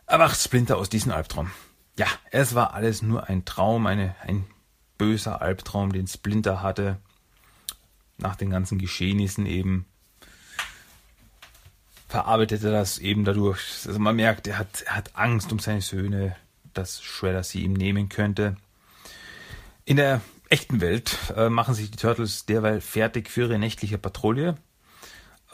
erwacht 0.07 0.41
Splinter 0.41 0.79
aus 0.79 0.89
diesem 0.89 1.13
Albtraum. 1.13 1.51
Ja, 1.99 2.07
es 2.31 2.55
war 2.55 2.73
alles 2.73 3.03
nur 3.03 3.29
ein 3.29 3.45
Traum, 3.45 3.87
eine, 3.87 4.15
ein 4.23 4.47
böser 4.97 5.43
Albtraum, 5.43 5.93
den 5.93 6.07
Splinter 6.07 6.63
hatte, 6.63 6.99
nach 8.17 8.37
den 8.37 8.51
ganzen 8.51 8.79
Geschehnissen 8.79 9.47
eben, 9.47 9.87
verarbeitet 12.09 12.65
er 12.65 12.73
das 12.73 12.99
eben 12.99 13.25
dadurch. 13.25 13.87
Also 13.87 13.99
man 13.99 14.17
merkt, 14.17 14.47
er 14.47 14.59
hat, 14.59 14.83
er 14.83 14.97
hat 14.97 15.17
Angst 15.17 15.53
um 15.53 15.59
seine 15.59 15.81
Söhne, 15.81 16.37
dass 16.73 17.03
Shredder 17.03 17.43
sie 17.43 17.63
ihm 17.63 17.73
nehmen 17.73 18.09
könnte. 18.09 18.57
In 19.91 19.97
der 19.97 20.21
echten 20.49 20.81
Welt 20.81 21.19
äh, 21.35 21.49
machen 21.49 21.75
sich 21.75 21.91
die 21.91 21.97
Turtles 21.97 22.47
derweil 22.47 22.81
fertig 22.81 23.29
für 23.29 23.41
ihre 23.41 23.59
nächtliche 23.59 23.99
Patrouille. 23.99 24.51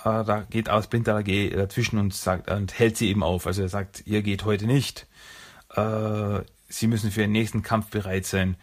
Äh, 0.00 0.25
da 0.25 0.45
geht 0.50 0.69
aus 0.69 0.85
Splinter 0.85 1.23
dazwischen 1.23 1.99
und 1.99 2.12
sagt 2.12 2.50
und 2.50 2.78
hält 2.78 2.99
sie 2.99 3.09
eben 3.09 3.23
auf. 3.23 3.47
Also 3.47 3.62
er 3.62 3.71
sagt, 3.71 4.02
ihr 4.07 4.21
geht 4.21 4.45
heute 4.45 4.66
nicht. 4.66 5.07
Äh, 5.71 6.40
sie 6.69 6.87
müssen 6.87 7.11
für 7.11 7.23
den 7.23 7.33
nächsten 7.33 7.62
Kampf 7.62 7.88
bereit 7.88 8.26
sein. 8.26 8.59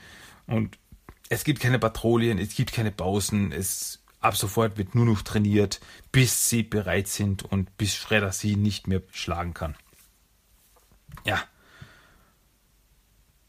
Und 0.46 0.78
es 1.30 1.44
gibt 1.44 1.60
keine 1.60 1.80
Patrouillen, 1.80 2.38
es 2.38 2.54
gibt 2.54 2.72
keine 2.72 2.92
Pausen, 2.92 3.52
es 3.52 4.04
ab 4.20 4.38
sofort 4.38 4.78
wird 4.78 4.94
nur 4.94 5.08
noch 5.08 5.24
trainiert, 5.24 5.80
bis 6.12 6.50
sie 6.50 6.62
bereit 6.62 7.08
sind 7.08 7.42
und 7.42 7.76
bis 7.80 7.96
Shredder 7.96 8.32
sie 8.32 8.58
nicht 8.58 8.88
mehr 8.88 9.02
schlagen 9.12 9.56
kann. 9.56 9.74
Ja. 11.26 11.44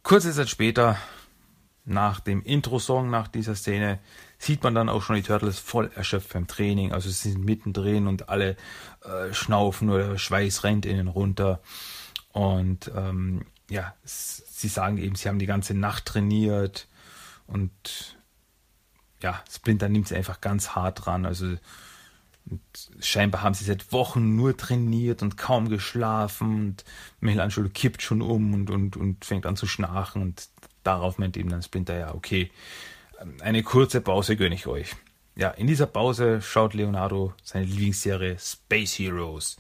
Kurze 0.03 0.33
Zeit 0.33 0.49
später, 0.49 0.97
nach 1.85 2.21
dem 2.21 2.43
Intro-Song, 2.43 3.11
nach 3.11 3.29
dieser 3.29 3.55
Szene, 3.55 3.99
sieht 4.39 4.63
man 4.63 4.75
dann 4.75 4.89
auch 4.89 5.03
schon 5.03 5.17
die 5.17 5.23
Turtles 5.23 5.59
voll 5.59 5.91
erschöpft 5.95 6.33
beim 6.33 6.47
Training. 6.47 6.93
Also 6.93 7.11
sie 7.11 7.33
sind 7.33 7.45
mittendrin 7.45 8.07
und 8.07 8.29
alle 8.29 8.57
äh, 9.03 9.33
schnaufen 9.33 9.91
oder 9.91 10.17
Schweiß 10.19 10.65
rennt 10.65 10.87
ihnen 10.87 11.09
runter. 11.09 11.61
Und 12.33 12.91
ähm, 12.95 13.47
ja, 13.71 13.95
sie 14.05 14.69
sagen 14.69 14.99
eben, 14.99 15.15
sie 15.15 15.29
haben 15.29 15.39
die 15.39 15.47
ganze 15.47 15.75
Nacht 15.75 16.07
trainiert 16.07 16.89
und 17.47 18.17
ja, 19.21 19.43
Splinter 19.51 19.89
nimmt 19.89 20.07
es 20.07 20.13
einfach 20.13 20.41
ganz 20.41 20.71
hart 20.71 21.07
dran. 21.07 21.25
Also 21.25 21.57
scheinbar 23.01 23.43
haben 23.43 23.55
sie 23.55 23.65
seit 23.65 23.93
Wochen 23.93 24.37
nur 24.37 24.57
trainiert 24.57 25.23
und 25.23 25.37
kaum 25.37 25.69
geschlafen 25.69 26.67
und 26.67 26.85
Michelangelo 27.21 27.69
kippt 27.73 28.03
schon 28.03 28.21
um 28.21 28.53
und, 28.53 28.71
und, 28.71 28.97
und 28.97 29.25
fängt 29.25 29.47
an 29.47 29.57
zu 29.57 29.67
schnarchen 29.67 30.21
und 30.21 30.49
darauf 30.85 31.19
meint 31.19 31.37
eben 31.37 31.51
dann 31.51 31.63
Splinter, 31.63 31.99
ja, 31.99 32.15
okay, 32.15 32.51
eine 33.41 33.63
kurze 33.63 34.01
Pause 34.01 34.37
gönne 34.37 34.55
ich 34.55 34.67
euch. 34.67 34.95
Ja, 35.37 35.51
in 35.51 35.67
dieser 35.67 35.87
Pause 35.87 36.41
schaut 36.41 36.75
Leonardo 36.75 37.35
seine 37.43 37.65
Lieblingsserie 37.65 38.37
Space 38.39 38.99
Heroes 38.99 39.57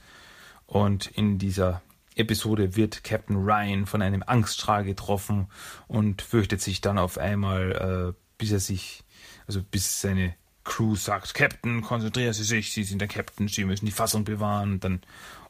und 0.66 1.06
in 1.08 1.38
dieser 1.38 1.82
Episode 2.14 2.76
wird 2.76 3.02
Captain 3.02 3.36
Ryan 3.36 3.86
von 3.86 4.00
einem 4.00 4.22
Angststrahl 4.24 4.84
getroffen 4.84 5.48
und 5.88 6.22
fürchtet 6.22 6.60
sich 6.60 6.80
dann 6.80 6.98
auf 6.98 7.18
einmal, 7.18 8.14
äh, 8.14 8.20
bis 8.38 8.52
er 8.52 8.60
sich, 8.60 9.02
also 9.46 9.62
bis 9.62 10.00
seine 10.00 10.34
Crew 10.62 10.94
sagt, 10.94 11.34
Captain, 11.34 11.82
konzentrieren 11.82 12.32
Sie 12.32 12.44
sich, 12.44 12.72
Sie 12.72 12.84
sind 12.84 13.00
der 13.00 13.08
Captain, 13.08 13.48
Sie 13.48 13.64
müssen 13.64 13.86
die 13.86 13.92
Fassung 13.92 14.24
bewahren. 14.24 14.74
Und 14.74 14.84
dann 14.84 15.00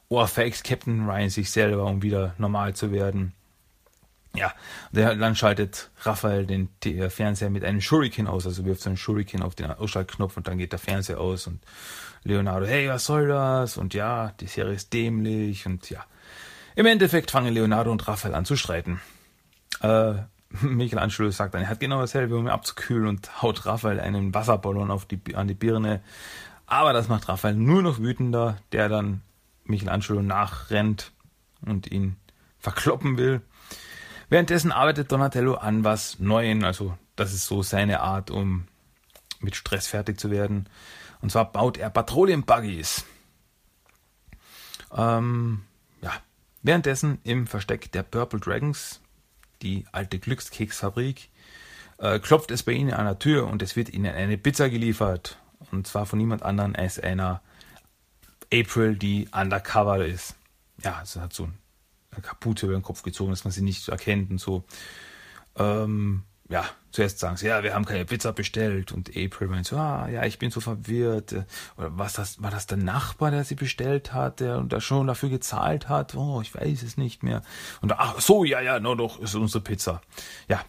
ohrfeigt 0.09 0.63
Captain 0.63 1.07
Ryan 1.07 1.29
sich 1.29 1.51
selber, 1.51 1.85
um 1.85 2.01
wieder 2.01 2.35
normal 2.37 2.75
zu 2.75 2.91
werden. 2.91 3.33
Ja, 4.37 4.53
dann 4.91 5.35
schaltet 5.35 5.89
Raphael 6.01 6.45
den 6.45 6.69
Fernseher 7.09 7.49
mit 7.49 7.63
einem 7.63 7.81
Shuriken 7.81 8.27
aus, 8.27 8.45
also 8.45 8.65
wirft 8.65 8.81
so 8.81 8.89
einen 8.89 8.97
Shuriken 8.97 9.41
auf 9.41 9.55
den 9.55 9.71
Ausschaltknopf 9.71 10.37
und 10.37 10.47
dann 10.47 10.57
geht 10.57 10.71
der 10.71 10.79
Fernseher 10.79 11.19
aus 11.19 11.47
und 11.47 11.59
Leonardo, 12.23 12.65
hey, 12.65 12.89
was 12.89 13.05
soll 13.05 13.27
das? 13.27 13.77
Und 13.77 13.93
ja, 13.93 14.33
die 14.39 14.47
Serie 14.47 14.73
ist 14.73 14.93
dämlich 14.93 15.65
und 15.65 15.89
ja, 15.89 16.05
im 16.75 16.85
Endeffekt 16.85 17.31
fangen 17.31 17.53
Leonardo 17.53 17.91
und 17.91 18.07
Raphael 18.07 18.35
an 18.35 18.45
zu 18.45 18.55
streiten. 18.55 18.99
Äh, 19.81 20.15
Michelangelo 20.61 21.29
sagt 21.31 21.53
dann, 21.53 21.63
er 21.63 21.69
hat 21.69 21.79
genau 21.79 21.99
dasselbe, 21.99 22.35
um 22.37 22.45
ihn 22.45 22.51
abzukühlen 22.51 23.07
und 23.07 23.41
haut 23.41 23.65
Raphael 23.65 23.99
einen 23.99 24.33
Wasserballon 24.33 24.91
auf 24.91 25.05
die, 25.05 25.35
an 25.35 25.47
die 25.47 25.53
Birne. 25.53 26.01
Aber 26.67 26.93
das 26.93 27.07
macht 27.07 27.29
Raphael 27.29 27.55
nur 27.55 27.81
noch 27.81 27.99
wütender, 27.99 28.57
der 28.71 28.89
dann 28.89 29.21
Michelangelo 29.63 30.21
nachrennt 30.21 31.11
und 31.61 31.91
ihn 31.91 32.15
verkloppen 32.59 33.17
will. 33.17 33.41
Währenddessen 34.29 34.71
arbeitet 34.71 35.11
Donatello 35.11 35.55
an 35.55 35.83
was 35.83 36.19
Neuem, 36.19 36.63
also 36.63 36.97
das 37.15 37.33
ist 37.33 37.45
so 37.45 37.63
seine 37.63 38.01
Art, 38.01 38.31
um 38.31 38.67
mit 39.39 39.55
Stress 39.55 39.87
fertig 39.87 40.19
zu 40.19 40.31
werden. 40.31 40.67
Und 41.21 41.31
zwar 41.31 41.51
baut 41.51 41.77
er 41.77 41.89
Patrouillen-Buggies. 41.89 43.05
Ähm, 44.95 45.63
ja, 46.01 46.11
Währenddessen 46.65 47.19
im 47.23 47.45
Versteck 47.45 47.91
der 47.91 48.01
Purple 48.01 48.39
Dragons, 48.39 48.99
die 49.61 49.85
alte 49.91 50.17
Glückskeksfabrik, 50.17 51.29
äh, 51.99 52.17
klopft 52.17 52.49
es 52.49 52.63
bei 52.63 52.71
ihnen 52.71 52.91
an 52.91 53.05
der 53.05 53.19
Tür 53.19 53.45
und 53.45 53.61
es 53.61 53.75
wird 53.75 53.89
ihnen 53.89 54.11
eine 54.15 54.39
Pizza 54.39 54.67
geliefert. 54.71 55.37
Und 55.71 55.85
zwar 55.85 56.07
von 56.07 56.17
niemand 56.17 56.41
anderem 56.41 56.75
als 56.75 56.99
einer 56.99 57.43
April, 58.51 58.95
die 58.95 59.29
undercover 59.31 60.03
ist. 60.03 60.33
Ja, 60.83 61.03
sie 61.05 61.21
hat 61.21 61.33
so 61.33 61.43
eine 61.43 61.53
Kapuze 62.21 62.65
über 62.65 62.75
den 62.75 62.83
Kopf 62.83 63.03
gezogen, 63.03 63.31
dass 63.31 63.43
man 63.43 63.51
sie 63.51 63.61
nicht 63.61 63.87
erkennt 63.87 64.31
und 64.31 64.39
so. 64.39 64.63
Ähm, 65.57 66.23
ja, 66.47 66.63
zuerst 66.91 67.17
sagen 67.17 67.37
sie, 67.37 67.47
ja, 67.47 67.63
wir 67.63 67.73
haben 67.73 67.85
keine 67.85 68.05
Pizza 68.05 68.31
bestellt. 68.31 68.91
Und 68.91 69.09
April 69.09 69.47
meint 69.47 69.65
so, 69.65 69.77
ah, 69.77 70.07
ja, 70.07 70.25
ich 70.25 70.37
bin 70.37 70.51
so 70.51 70.59
verwirrt. 70.59 71.33
Oder 71.77 71.97
was 71.97 72.13
das, 72.13 72.41
war 72.41 72.51
das 72.51 72.67
der 72.67 72.77
Nachbar, 72.77 73.31
der 73.31 73.43
sie 73.43 73.55
bestellt 73.55 74.13
hat, 74.13 74.39
der 74.39 74.57
und 74.57 74.71
der 74.71 74.79
schon 74.79 75.07
dafür 75.07 75.29
gezahlt 75.29 75.89
hat? 75.89 76.13
Oh, 76.15 76.41
ich 76.41 76.53
weiß 76.53 76.83
es 76.83 76.97
nicht 76.97 77.23
mehr. 77.23 77.41
Und 77.81 77.91
ach 77.93 78.19
so, 78.21 78.43
ja, 78.43 78.61
ja, 78.61 78.79
no, 78.79 78.93
doch, 78.93 79.19
ist 79.19 79.33
unsere 79.33 79.63
Pizza. 79.63 80.01
Ja, 80.47 80.63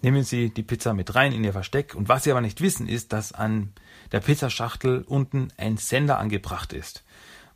nehmen 0.00 0.24
Sie 0.24 0.48
die 0.48 0.62
Pizza 0.62 0.94
mit 0.94 1.14
rein 1.14 1.32
in 1.32 1.44
Ihr 1.44 1.52
Versteck. 1.52 1.94
Und 1.94 2.08
was 2.08 2.24
Sie 2.24 2.30
aber 2.30 2.40
nicht 2.40 2.62
wissen, 2.62 2.88
ist, 2.88 3.12
dass 3.12 3.32
an 3.32 3.74
der 4.12 4.20
Pizzaschachtel 4.20 5.04
unten 5.06 5.48
ein 5.58 5.76
Sender 5.76 6.18
angebracht 6.18 6.72
ist, 6.72 7.04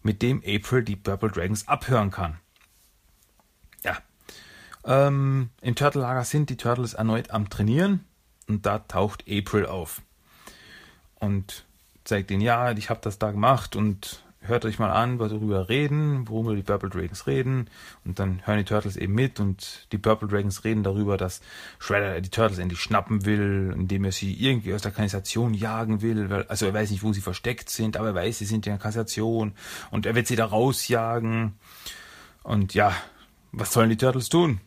mit 0.02 0.20
dem 0.20 0.42
April 0.46 0.82
die 0.82 0.96
Purple 0.96 1.30
Dragons 1.30 1.66
abhören 1.66 2.10
kann. 2.10 2.38
Ähm, 4.88 5.50
Im 5.60 5.74
Turtle-Lager 5.74 6.24
sind 6.24 6.48
die 6.48 6.56
Turtles 6.56 6.94
erneut 6.94 7.30
am 7.30 7.50
Trainieren 7.50 8.06
und 8.48 8.64
da 8.64 8.78
taucht 8.78 9.22
April 9.30 9.66
auf 9.66 10.00
und 11.16 11.66
zeigt 12.04 12.30
ihnen, 12.30 12.40
ja, 12.40 12.72
ich 12.72 12.88
habe 12.88 13.00
das 13.02 13.18
da 13.18 13.30
gemacht 13.30 13.76
und 13.76 14.22
hört 14.40 14.64
euch 14.64 14.78
mal 14.78 14.90
an, 14.90 15.18
was 15.18 15.30
darüber 15.30 15.68
reden, 15.68 16.26
worüber 16.26 16.54
die 16.56 16.62
Purple 16.62 16.88
Dragons 16.88 17.26
reden. 17.26 17.68
Und 18.06 18.18
dann 18.18 18.40
hören 18.46 18.56
die 18.56 18.64
Turtles 18.64 18.96
eben 18.96 19.12
mit 19.14 19.40
und 19.40 19.86
die 19.92 19.98
Purple 19.98 20.26
Dragons 20.26 20.64
reden 20.64 20.82
darüber, 20.84 21.18
dass 21.18 21.42
Shredder 21.78 22.18
die 22.22 22.30
Turtles 22.30 22.58
endlich 22.58 22.80
schnappen 22.80 23.26
will, 23.26 23.74
indem 23.76 24.04
er 24.04 24.12
sie 24.12 24.32
irgendwie 24.32 24.72
aus 24.72 24.80
der 24.80 24.92
Kanalisation 24.92 25.52
jagen 25.52 26.00
will. 26.00 26.30
Weil, 26.30 26.44
also 26.44 26.64
er 26.64 26.72
weiß 26.72 26.90
nicht, 26.92 27.02
wo 27.02 27.12
sie 27.12 27.20
versteckt 27.20 27.68
sind, 27.68 27.98
aber 27.98 28.08
er 28.08 28.14
weiß, 28.14 28.38
sie 28.38 28.46
sind 28.46 28.66
in 28.66 28.72
der 28.72 28.78
Kanalisation 28.78 29.52
und 29.90 30.06
er 30.06 30.14
wird 30.14 30.28
sie 30.28 30.36
da 30.36 30.46
rausjagen. 30.46 31.58
Und 32.42 32.72
ja, 32.72 32.94
was 33.52 33.72
sollen 33.72 33.90
die 33.90 33.98
Turtles 33.98 34.30
tun? 34.30 34.60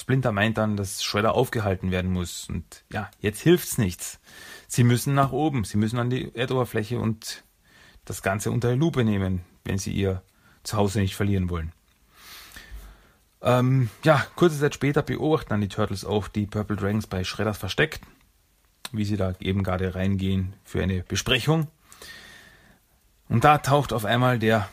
Splinter 0.00 0.32
meint 0.32 0.58
dann, 0.58 0.76
dass 0.76 1.02
Shredder 1.02 1.34
aufgehalten 1.34 1.90
werden 1.90 2.12
muss. 2.12 2.48
Und 2.48 2.84
ja, 2.92 3.10
jetzt 3.20 3.40
hilft's 3.40 3.78
nichts. 3.78 4.20
Sie 4.66 4.84
müssen 4.84 5.14
nach 5.14 5.32
oben, 5.32 5.64
sie 5.64 5.78
müssen 5.78 5.98
an 5.98 6.10
die 6.10 6.34
Erdoberfläche 6.34 6.98
und 6.98 7.44
das 8.04 8.22
Ganze 8.22 8.50
unter 8.50 8.72
die 8.72 8.78
Lupe 8.78 9.04
nehmen, 9.04 9.42
wenn 9.64 9.78
sie 9.78 9.92
ihr 9.92 10.22
Zuhause 10.62 11.00
nicht 11.00 11.16
verlieren 11.16 11.50
wollen. 11.50 11.72
Ähm, 13.40 13.88
ja, 14.02 14.26
kurze 14.34 14.58
Zeit 14.58 14.74
später 14.74 15.02
beobachten 15.02 15.50
dann 15.50 15.60
die 15.60 15.68
Turtles 15.68 16.04
auch 16.04 16.28
die 16.28 16.46
Purple 16.46 16.76
Dragons 16.76 17.06
bei 17.06 17.22
Shredders 17.24 17.58
versteckt, 17.58 18.02
wie 18.92 19.04
sie 19.04 19.16
da 19.16 19.34
eben 19.40 19.62
gerade 19.62 19.94
reingehen 19.94 20.54
für 20.64 20.82
eine 20.82 21.02
Besprechung. 21.02 21.68
Und 23.28 23.44
da 23.44 23.58
taucht 23.58 23.92
auf 23.92 24.04
einmal 24.04 24.38
der 24.38 24.68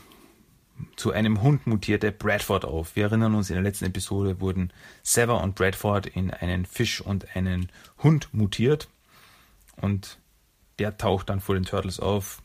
zu 0.96 1.12
einem 1.12 1.42
Hund 1.42 1.66
mutierte 1.66 2.12
Bradford 2.12 2.64
auf. 2.64 2.96
Wir 2.96 3.04
erinnern 3.04 3.34
uns, 3.34 3.50
in 3.50 3.54
der 3.54 3.62
letzten 3.62 3.86
Episode 3.86 4.40
wurden 4.40 4.72
Sever 5.02 5.42
und 5.42 5.54
Bradford 5.54 6.06
in 6.06 6.30
einen 6.30 6.64
Fisch 6.64 7.00
und 7.00 7.36
einen 7.36 7.70
Hund 8.02 8.32
mutiert. 8.32 8.88
Und 9.76 10.18
der 10.78 10.96
taucht 10.96 11.28
dann 11.30 11.40
vor 11.40 11.54
den 11.54 11.64
Turtles 11.64 12.00
auf. 12.00 12.42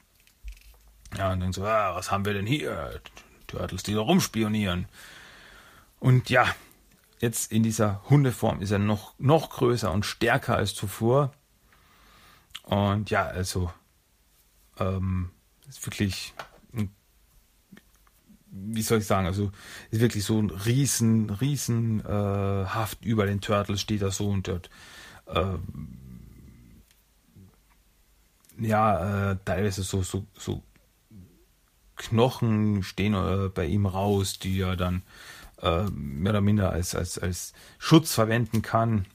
Ja, 1.17 1.31
und 1.33 1.41
denkt 1.41 1.55
so, 1.55 1.65
ah, 1.65 1.95
was 1.95 2.11
haben 2.11 2.25
wir 2.25 2.33
denn 2.33 2.45
hier? 2.45 3.01
Turtles, 3.47 3.83
die 3.83 3.93
da 3.93 3.99
rumspionieren. 3.99 4.87
Und 5.99 6.29
ja, 6.29 6.47
jetzt 7.19 7.51
in 7.51 7.63
dieser 7.63 8.01
Hundeform 8.09 8.61
ist 8.61 8.71
er 8.71 8.79
noch, 8.79 9.13
noch 9.19 9.49
größer 9.49 9.91
und 9.91 10.05
stärker 10.05 10.55
als 10.55 10.73
zuvor. 10.73 11.33
Und 12.63 13.09
ja, 13.09 13.25
also 13.25 13.71
ähm, 14.79 15.31
ist 15.67 15.85
wirklich 15.85 16.33
wie 18.51 18.81
soll 18.81 18.99
ich 18.99 19.07
sagen, 19.07 19.27
also 19.27 19.51
ist 19.91 20.01
wirklich 20.01 20.25
so 20.25 20.39
ein 20.39 20.49
riesen, 20.49 21.29
riesen 21.29 22.05
äh, 22.05 22.65
über 23.01 23.25
den 23.25 23.41
Turtles 23.41 23.81
steht 23.81 24.01
da 24.01 24.11
so 24.11 24.29
und 24.29 24.47
dort 24.47 24.69
äh, 25.27 25.57
ja, 28.59 29.31
äh, 29.31 29.37
teilweise 29.45 29.83
so, 29.83 30.03
so, 30.03 30.25
so 30.37 30.61
Knochen 31.95 32.83
stehen 32.83 33.13
äh, 33.13 33.49
bei 33.49 33.65
ihm 33.65 33.85
raus, 33.85 34.39
die 34.39 34.59
er 34.59 34.75
dann 34.75 35.03
äh, 35.61 35.83
mehr 35.91 36.31
oder 36.31 36.41
minder 36.41 36.71
als, 36.71 36.95
als, 36.95 37.17
als 37.17 37.53
Schutz 37.79 38.13
verwenden 38.13 38.61
kann. 38.61 39.05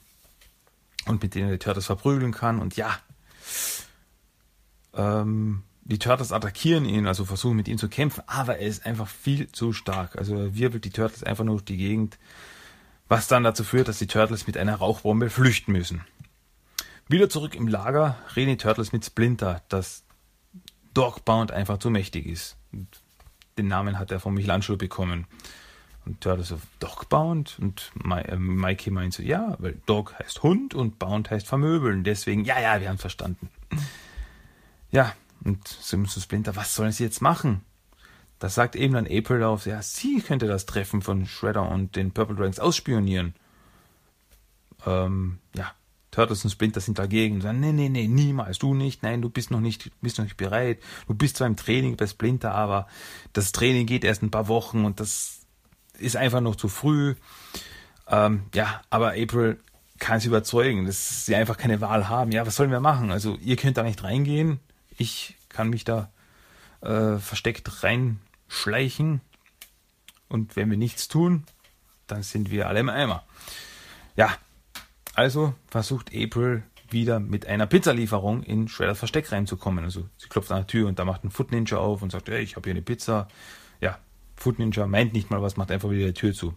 und 1.06 1.22
mit 1.22 1.34
denen 1.34 1.48
er 1.48 1.52
die 1.52 1.58
Turtles 1.58 1.86
verprügeln 1.86 2.32
kann. 2.32 2.58
Und 2.58 2.76
ja, 2.76 2.98
ähm, 4.94 5.62
die 5.88 5.98
Turtles 5.98 6.32
attackieren 6.32 6.84
ihn, 6.84 7.06
also 7.06 7.24
versuchen 7.24 7.56
mit 7.56 7.68
ihm 7.68 7.78
zu 7.78 7.88
kämpfen, 7.88 8.24
aber 8.26 8.58
er 8.58 8.66
ist 8.66 8.84
einfach 8.86 9.06
viel 9.06 9.50
zu 9.52 9.72
stark. 9.72 10.16
Also 10.16 10.34
er 10.36 10.56
wirbelt 10.56 10.84
die 10.84 10.90
Turtles 10.90 11.22
einfach 11.22 11.44
nur 11.44 11.56
durch 11.56 11.64
die 11.64 11.76
Gegend, 11.76 12.18
was 13.08 13.28
dann 13.28 13.44
dazu 13.44 13.62
führt, 13.62 13.86
dass 13.86 13.98
die 13.98 14.08
Turtles 14.08 14.48
mit 14.48 14.56
einer 14.56 14.74
Rauchbombe 14.74 15.30
flüchten 15.30 15.72
müssen. 15.72 16.04
Wieder 17.08 17.28
zurück 17.28 17.54
im 17.54 17.68
Lager 17.68 18.18
reden 18.34 18.50
die 18.50 18.56
Turtles 18.56 18.92
mit 18.92 19.04
Splinter, 19.04 19.62
dass 19.68 20.02
Dogbound 20.92 21.52
einfach 21.52 21.78
zu 21.78 21.88
mächtig 21.88 22.26
ist. 22.26 22.56
Und 22.72 22.88
den 23.56 23.68
Namen 23.68 24.00
hat 24.00 24.10
er 24.10 24.18
von 24.18 24.34
Michelangelo 24.34 24.76
bekommen. 24.76 25.26
Und 26.04 26.20
Turtles 26.20 26.48
so, 26.48 26.58
Dogbound? 26.80 27.58
Und 27.60 27.92
äh, 28.10 28.36
Mikey 28.36 28.90
meint 28.90 29.14
so, 29.14 29.22
ja, 29.22 29.54
weil 29.60 29.76
Dog 29.86 30.18
heißt 30.18 30.42
Hund 30.42 30.74
und 30.74 30.98
Bound 30.98 31.30
heißt 31.30 31.46
vermöbeln. 31.46 32.02
Deswegen, 32.02 32.44
ja, 32.44 32.60
ja, 32.60 32.80
wir 32.80 32.88
haben 32.88 32.98
verstanden. 32.98 33.50
Ja, 34.90 35.12
und 35.46 35.68
Simpson 35.68 36.22
Splinter, 36.22 36.56
was 36.56 36.74
sollen 36.74 36.92
sie 36.92 37.04
jetzt 37.04 37.22
machen? 37.22 37.62
Da 38.38 38.48
sagt 38.48 38.76
eben 38.76 38.94
dann 38.94 39.06
April 39.06 39.42
auf, 39.44 39.66
ja, 39.66 39.80
sie 39.80 40.20
könnte 40.20 40.46
das 40.46 40.66
Treffen 40.66 41.00
von 41.00 41.26
Shredder 41.26 41.70
und 41.70 41.96
den 41.96 42.12
Purple 42.12 42.36
Dragons 42.36 42.58
ausspionieren. 42.58 43.34
Ähm, 44.84 45.38
ja, 45.54 45.72
Turtles 46.10 46.44
und 46.44 46.50
Splinter 46.50 46.80
sind 46.80 46.98
dagegen 46.98 47.40
sagen, 47.40 47.60
nee, 47.60 47.72
nee, 47.72 47.88
nee, 47.88 48.08
niemals, 48.08 48.58
du 48.58 48.74
nicht, 48.74 49.02
nein, 49.02 49.22
du 49.22 49.30
bist 49.30 49.50
noch 49.50 49.60
nicht, 49.60 49.90
bist 50.02 50.18
noch 50.18 50.24
nicht 50.24 50.36
bereit. 50.36 50.80
Du 51.06 51.14
bist 51.14 51.36
zwar 51.36 51.46
im 51.46 51.56
Training 51.56 51.96
bei 51.96 52.06
Splinter, 52.06 52.54
aber 52.54 52.86
das 53.32 53.52
Training 53.52 53.86
geht 53.86 54.04
erst 54.04 54.22
ein 54.22 54.30
paar 54.30 54.48
Wochen 54.48 54.84
und 54.84 55.00
das 55.00 55.40
ist 55.98 56.16
einfach 56.16 56.40
noch 56.40 56.56
zu 56.56 56.68
früh. 56.68 57.14
Ähm, 58.08 58.44
ja, 58.54 58.82
aber 58.90 59.12
April 59.12 59.60
kann 59.98 60.20
sie 60.20 60.28
überzeugen, 60.28 60.86
dass 60.86 61.24
sie 61.24 61.34
einfach 61.34 61.56
keine 61.56 61.80
Wahl 61.80 62.08
haben. 62.08 62.32
Ja, 62.32 62.46
was 62.46 62.56
sollen 62.56 62.70
wir 62.70 62.80
machen? 62.80 63.10
Also, 63.10 63.36
ihr 63.42 63.56
könnt 63.56 63.78
da 63.78 63.82
nicht 63.82 64.04
reingehen. 64.04 64.60
Ich 64.98 65.35
kann 65.48 65.70
mich 65.70 65.84
da 65.84 66.10
äh, 66.80 67.18
versteckt 67.18 67.82
reinschleichen. 67.82 69.20
Und 70.28 70.56
wenn 70.56 70.70
wir 70.70 70.76
nichts 70.76 71.08
tun, 71.08 71.44
dann 72.06 72.22
sind 72.22 72.50
wir 72.50 72.68
alle 72.68 72.80
im 72.80 72.88
Eimer. 72.88 73.24
Ja, 74.16 74.34
also 75.14 75.54
versucht 75.68 76.10
April 76.14 76.62
wieder 76.90 77.20
mit 77.20 77.46
einer 77.46 77.66
Pizzalieferung 77.66 78.42
in 78.42 78.68
Shredders 78.68 78.98
Versteck 78.98 79.32
reinzukommen. 79.32 79.84
Also 79.84 80.08
sie 80.18 80.28
klopft 80.28 80.50
an 80.52 80.58
der 80.58 80.66
Tür 80.66 80.88
und 80.88 80.98
da 80.98 81.04
macht 81.04 81.24
ein 81.24 81.30
Foot 81.30 81.50
Ninja 81.50 81.78
auf 81.78 82.02
und 82.02 82.12
sagt, 82.12 82.28
hey, 82.28 82.42
ich 82.42 82.56
habe 82.56 82.64
hier 82.64 82.74
eine 82.74 82.82
Pizza. 82.82 83.28
Ja, 83.80 83.98
Foot 84.36 84.58
Ninja 84.58 84.86
meint 84.86 85.12
nicht 85.12 85.30
mal 85.30 85.42
was, 85.42 85.56
macht 85.56 85.70
einfach 85.70 85.90
wieder 85.90 86.06
die 86.06 86.14
Tür 86.14 86.32
zu. 86.32 86.54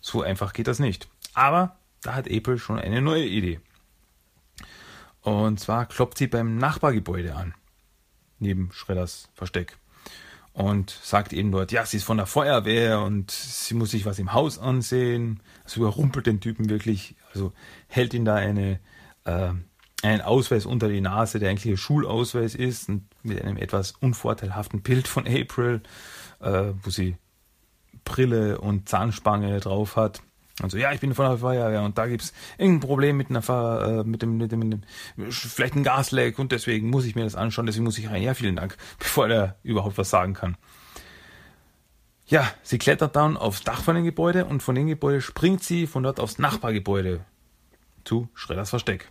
So 0.00 0.22
einfach 0.22 0.52
geht 0.52 0.66
das 0.66 0.78
nicht. 0.78 1.08
Aber 1.34 1.76
da 2.02 2.14
hat 2.14 2.30
April 2.30 2.58
schon 2.58 2.78
eine 2.78 3.02
neue 3.02 3.26
Idee. 3.26 3.60
Und 5.22 5.58
zwar 5.58 5.86
klopft 5.86 6.18
sie 6.18 6.26
beim 6.26 6.58
Nachbargebäude 6.58 7.34
an 7.34 7.54
neben 8.38 8.70
Schredders 8.72 9.28
Versteck. 9.34 9.76
Und 10.52 10.90
sagt 11.02 11.32
eben 11.32 11.50
dort, 11.50 11.72
ja, 11.72 11.84
sie 11.84 11.96
ist 11.96 12.04
von 12.04 12.16
der 12.16 12.26
Feuerwehr 12.26 13.00
und 13.00 13.32
sie 13.32 13.74
muss 13.74 13.90
sich 13.90 14.06
was 14.06 14.20
im 14.20 14.32
Haus 14.32 14.58
ansehen. 14.58 15.40
Also 15.64 15.80
überrumpelt 15.80 16.26
den 16.26 16.40
Typen 16.40 16.70
wirklich, 16.70 17.16
also 17.32 17.52
hält 17.88 18.14
ihn 18.14 18.24
da 18.24 18.36
eine, 18.36 18.78
äh, 19.24 19.50
einen 20.02 20.20
Ausweis 20.20 20.64
unter 20.64 20.88
die 20.88 21.00
Nase, 21.00 21.40
der 21.40 21.50
eigentlich 21.50 21.72
ein 21.72 21.76
Schulausweis 21.76 22.54
ist 22.54 22.88
und 22.88 23.08
mit 23.24 23.42
einem 23.42 23.56
etwas 23.56 23.92
unvorteilhaften 23.92 24.82
Bild 24.82 25.08
von 25.08 25.26
April, 25.26 25.82
äh, 26.40 26.72
wo 26.82 26.90
sie 26.90 27.16
Brille 28.04 28.60
und 28.60 28.88
Zahnspange 28.88 29.58
drauf 29.58 29.96
hat. 29.96 30.22
Und 30.62 30.70
so, 30.70 30.78
ja, 30.78 30.92
ich 30.92 31.00
bin 31.00 31.14
von 31.14 31.26
der 31.26 31.38
Feuerwehr 31.38 31.82
und 31.82 31.98
da 31.98 32.06
gibt's 32.06 32.32
irgendein 32.58 32.86
Problem 32.86 33.16
mit 33.16 33.28
einer 33.28 33.42
Ver, 33.42 34.02
äh, 34.04 34.08
mit, 34.08 34.22
dem, 34.22 34.36
mit, 34.36 34.52
dem, 34.52 34.60
mit 34.60 34.72
dem, 35.16 35.30
vielleicht 35.32 35.74
ein 35.74 35.82
Gasleck 35.82 36.38
und 36.38 36.52
deswegen 36.52 36.90
muss 36.90 37.04
ich 37.04 37.16
mir 37.16 37.24
das 37.24 37.34
anschauen, 37.34 37.66
deswegen 37.66 37.84
muss 37.84 37.98
ich 37.98 38.08
rein. 38.08 38.22
Ja, 38.22 38.34
vielen 38.34 38.56
Dank, 38.56 38.76
bevor 38.98 39.28
er 39.28 39.56
überhaupt 39.64 39.98
was 39.98 40.10
sagen 40.10 40.34
kann. 40.34 40.56
Ja, 42.26 42.48
sie 42.62 42.78
klettert 42.78 43.16
dann 43.16 43.36
aufs 43.36 43.62
Dach 43.62 43.82
von 43.82 43.96
dem 43.96 44.04
Gebäude 44.04 44.44
und 44.44 44.62
von 44.62 44.74
dem 44.74 44.86
Gebäude 44.86 45.20
springt 45.20 45.62
sie 45.62 45.86
von 45.86 46.04
dort 46.04 46.20
aufs 46.20 46.38
Nachbargebäude 46.38 47.20
zu 48.04 48.28
Schredders 48.34 48.70
Versteck. 48.70 49.10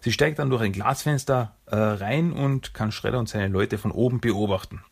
Sie 0.00 0.12
steigt 0.12 0.38
dann 0.38 0.50
durch 0.50 0.62
ein 0.62 0.72
Glasfenster 0.72 1.56
äh, 1.64 1.76
rein 1.76 2.32
und 2.32 2.74
kann 2.74 2.92
Schredder 2.92 3.18
und 3.18 3.28
seine 3.28 3.48
Leute 3.48 3.78
von 3.78 3.90
oben 3.90 4.20
beobachten. 4.20 4.84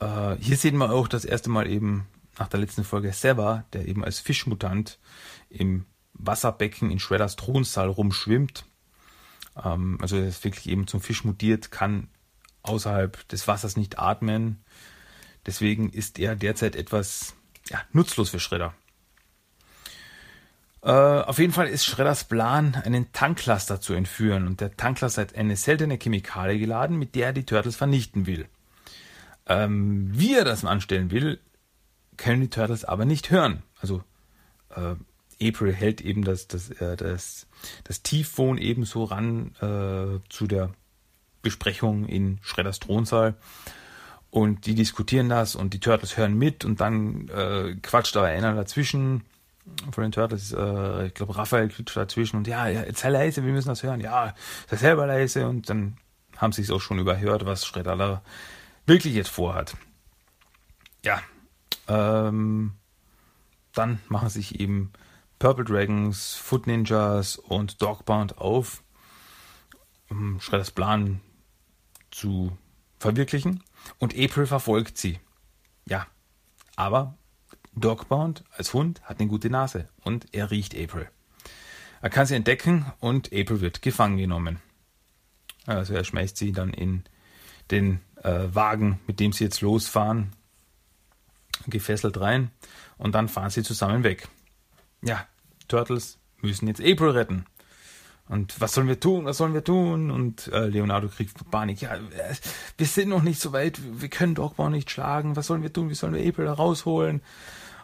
Äh, 0.00 0.36
hier 0.40 0.56
sehen 0.56 0.78
wir 0.78 0.90
auch 0.90 1.06
das 1.06 1.26
erste 1.26 1.50
Mal 1.50 1.68
eben 1.68 2.06
nach 2.38 2.48
der 2.48 2.60
letzten 2.60 2.84
Folge 2.84 3.12
Sever, 3.12 3.64
der 3.72 3.86
eben 3.88 4.04
als 4.04 4.20
Fischmutant 4.20 4.98
im 5.48 5.86
Wasserbecken 6.12 6.90
in 6.90 6.98
Shredders 6.98 7.36
Thronsaal 7.36 7.88
rumschwimmt. 7.88 8.64
Ähm, 9.62 9.98
also 10.00 10.16
er 10.16 10.28
ist 10.28 10.44
wirklich 10.44 10.68
eben 10.68 10.86
zum 10.86 11.00
Fisch 11.00 11.24
mutiert, 11.24 11.70
kann 11.70 12.08
außerhalb 12.62 13.28
des 13.28 13.46
Wassers 13.46 13.76
nicht 13.76 13.98
atmen. 13.98 14.64
Deswegen 15.46 15.90
ist 15.90 16.18
er 16.18 16.34
derzeit 16.36 16.74
etwas 16.76 17.34
ja, 17.68 17.80
nutzlos 17.92 18.30
für 18.30 18.40
Shredder. 18.40 18.74
Äh, 20.82 20.90
auf 20.90 21.38
jeden 21.38 21.52
Fall 21.52 21.68
ist 21.68 21.84
Shredders 21.84 22.24
Plan, 22.24 22.74
einen 22.74 23.12
Tanklaster 23.12 23.80
zu 23.80 23.94
entführen. 23.94 24.46
Und 24.46 24.60
der 24.60 24.76
Tanklaster 24.76 25.22
hat 25.22 25.34
eine 25.34 25.56
seltene 25.56 25.98
Chemikalie 25.98 26.58
geladen, 26.58 26.98
mit 26.98 27.14
der 27.14 27.26
er 27.26 27.32
die 27.32 27.46
Turtles 27.46 27.76
vernichten 27.76 28.26
will. 28.26 28.46
Ähm, 29.48 30.10
wie 30.12 30.34
er 30.34 30.44
das 30.44 30.64
anstellen 30.64 31.10
will, 31.10 31.40
können 32.16 32.42
die 32.42 32.50
Turtles 32.50 32.84
aber 32.84 33.04
nicht 33.04 33.30
hören. 33.30 33.62
Also 33.80 34.02
äh, 34.70 34.94
April 35.40 35.72
hält 35.72 36.00
eben 36.00 36.24
das, 36.24 36.48
das, 36.48 36.70
äh, 36.70 36.96
das, 36.96 37.46
das 37.84 38.02
Tiefphone 38.02 38.58
ebenso 38.58 39.04
ran 39.04 39.52
äh, 39.60 40.20
zu 40.28 40.46
der 40.46 40.70
Besprechung 41.42 42.06
in 42.06 42.38
Schredders 42.42 42.80
Thronsaal. 42.80 43.34
Und 44.30 44.66
die 44.66 44.74
diskutieren 44.74 45.28
das 45.28 45.54
und 45.54 45.72
die 45.72 45.80
Turtles 45.80 46.16
hören 46.16 46.34
mit 46.36 46.64
und 46.64 46.80
dann 46.80 47.28
äh, 47.28 47.76
quatscht 47.82 48.16
aber 48.16 48.26
einer 48.26 48.54
dazwischen 48.54 49.22
von 49.90 50.02
den 50.02 50.12
Turtles, 50.12 50.52
äh, 50.52 51.06
ich 51.06 51.14
glaube 51.14 51.36
Raphael 51.36 51.68
quatscht 51.68 51.96
dazwischen 51.96 52.36
und 52.36 52.46
ja, 52.46 52.68
ja, 52.68 52.84
sei 52.94 53.10
leise, 53.10 53.44
wir 53.44 53.52
müssen 53.52 53.68
das 53.68 53.82
hören. 53.82 54.00
Ja, 54.00 54.34
sei 54.68 54.76
selber 54.76 55.06
leise 55.06 55.48
und 55.48 55.70
dann 55.70 55.96
haben 56.36 56.52
sie 56.52 56.62
es 56.62 56.70
auch 56.70 56.80
schon 56.80 56.98
überhört, 56.98 57.46
was 57.46 57.64
Schredder 57.64 57.96
da 57.96 58.22
wirklich 58.84 59.14
jetzt 59.14 59.30
vorhat. 59.30 59.76
Ja, 61.04 61.20
ähm, 61.88 62.72
dann 63.72 64.00
machen 64.08 64.28
sich 64.28 64.60
eben 64.60 64.92
Purple 65.38 65.64
Dragons, 65.64 66.34
Foot 66.34 66.66
Ninjas 66.66 67.36
und 67.36 67.82
Dogbound 67.82 68.38
auf, 68.38 68.82
um 70.08 70.40
Shredders 70.40 70.70
Plan 70.70 71.20
zu 72.10 72.56
verwirklichen. 72.98 73.62
Und 73.98 74.14
April 74.18 74.46
verfolgt 74.46 74.98
sie. 74.98 75.20
Ja, 75.86 76.06
aber 76.74 77.16
Dogbound 77.74 78.44
als 78.56 78.72
Hund 78.72 79.02
hat 79.02 79.20
eine 79.20 79.28
gute 79.28 79.50
Nase 79.50 79.88
und 80.02 80.34
er 80.34 80.50
riecht 80.50 80.74
April. 80.74 81.08
Er 82.00 82.10
kann 82.10 82.26
sie 82.26 82.34
entdecken 82.34 82.86
und 83.00 83.28
April 83.28 83.60
wird 83.60 83.82
gefangen 83.82 84.16
genommen. 84.16 84.60
Also 85.66 85.94
er 85.94 86.04
schmeißt 86.04 86.36
sie 86.36 86.52
dann 86.52 86.72
in 86.72 87.04
den 87.70 88.00
äh, 88.22 88.48
Wagen, 88.52 89.00
mit 89.06 89.20
dem 89.20 89.32
sie 89.32 89.44
jetzt 89.44 89.60
losfahren, 89.60 90.32
gefesselt 91.66 92.20
rein 92.20 92.50
und 92.98 93.14
dann 93.14 93.28
fahren 93.28 93.50
sie 93.50 93.62
zusammen 93.62 94.04
weg. 94.04 94.28
Ja, 95.02 95.26
Turtles 95.68 96.18
müssen 96.40 96.68
jetzt 96.68 96.80
April 96.80 97.10
retten. 97.10 97.46
Und 98.28 98.60
was 98.60 98.74
sollen 98.74 98.88
wir 98.88 98.98
tun? 98.98 99.24
Was 99.24 99.36
sollen 99.36 99.54
wir 99.54 99.62
tun? 99.62 100.10
Und 100.10 100.48
äh, 100.48 100.66
Leonardo 100.66 101.08
kriegt 101.08 101.48
Panik. 101.50 101.80
Ja, 101.80 101.96
wir 102.76 102.86
sind 102.86 103.08
noch 103.08 103.22
nicht 103.22 103.40
so 103.40 103.52
weit. 103.52 103.78
Wir 104.00 104.08
können 104.08 104.34
Dogbau 104.34 104.68
nicht 104.68 104.90
schlagen. 104.90 105.36
Was 105.36 105.46
sollen 105.46 105.62
wir 105.62 105.72
tun? 105.72 105.90
Wie 105.90 105.94
sollen 105.94 106.14
wir 106.14 106.26
April 106.26 106.46
da 106.46 106.54
rausholen? 106.54 107.22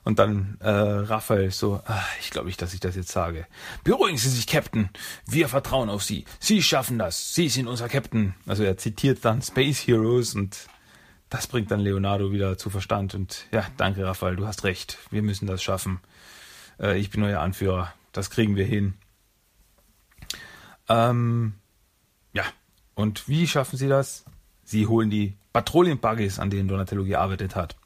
Und 0.05 0.19
dann 0.19 0.57
äh, 0.61 0.69
Raphael 0.69 1.53
so, 1.53 1.81
ach, 1.85 2.09
ich 2.21 2.31
glaube 2.31 2.49
nicht, 2.49 2.61
dass 2.61 2.75
ich 2.75 2.81
das 2.81 2.97
jetzt 2.97 3.13
sage. 3.13 3.47
Beruhigen 3.85 4.19
Sie 4.19 4.31
sich, 4.31 4.49
Captain. 4.49 4.91
Wir 5.27 5.49
vertrauen 5.49 5.89
auf 5.89 6.03
Sie. 6.03 6.25
Sie 6.41 6.61
schaffen 6.61 6.99
das. 6.99 7.35
Sie 7.35 7.49
sind 7.49 7.69
unser 7.69 7.89
Captain. 7.89 8.35
Also 8.47 8.65
er 8.65 8.77
zitiert 8.77 9.25
dann 9.25 9.43
Space 9.43 9.87
Heroes 9.87 10.35
und 10.35 10.67
das 11.33 11.47
bringt 11.47 11.71
dann 11.71 11.81
Leonardo 11.81 12.31
wieder 12.31 12.59
zu 12.59 12.68
Verstand 12.68 13.14
und 13.14 13.47
ja, 13.53 13.66
danke 13.79 14.05
Raphael, 14.05 14.37
du 14.37 14.47
hast 14.47 14.64
recht, 14.64 14.99
wir 15.11 15.23
müssen 15.23 15.47
das 15.47 15.62
schaffen. 15.62 15.99
Äh, 16.79 16.99
ich 16.99 17.09
bin 17.09 17.23
euer 17.23 17.40
Anführer, 17.40 17.95
das 18.12 18.29
kriegen 18.29 18.55
wir 18.55 18.66
hin. 18.66 18.92
Ähm, 20.90 21.55
ja, 22.35 22.45
und 22.95 23.29
wie 23.29 23.47
schaffen 23.47 23.79
sie 23.79 23.88
das? 23.88 24.27
Sie 24.62 24.87
holen 24.87 25.09
die 25.09 25.35
Patrouillenbuggies, 25.55 26.38
an 26.38 26.51
denen 26.51 26.68
Donatello 26.68 27.05
gearbeitet 27.05 27.57
hat, 27.57 27.77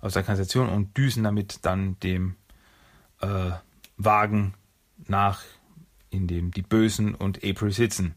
aus 0.00 0.14
der 0.14 0.24
Kanalisation 0.24 0.68
und 0.68 0.96
düsen 0.96 1.22
damit 1.22 1.60
dann 1.62 1.96
dem 2.00 2.34
äh, 3.20 3.52
Wagen 3.98 4.54
nach, 5.06 5.42
in 6.10 6.26
dem 6.26 6.50
die 6.50 6.62
Bösen 6.62 7.14
und 7.14 7.44
April 7.44 7.70
sitzen. 7.70 8.16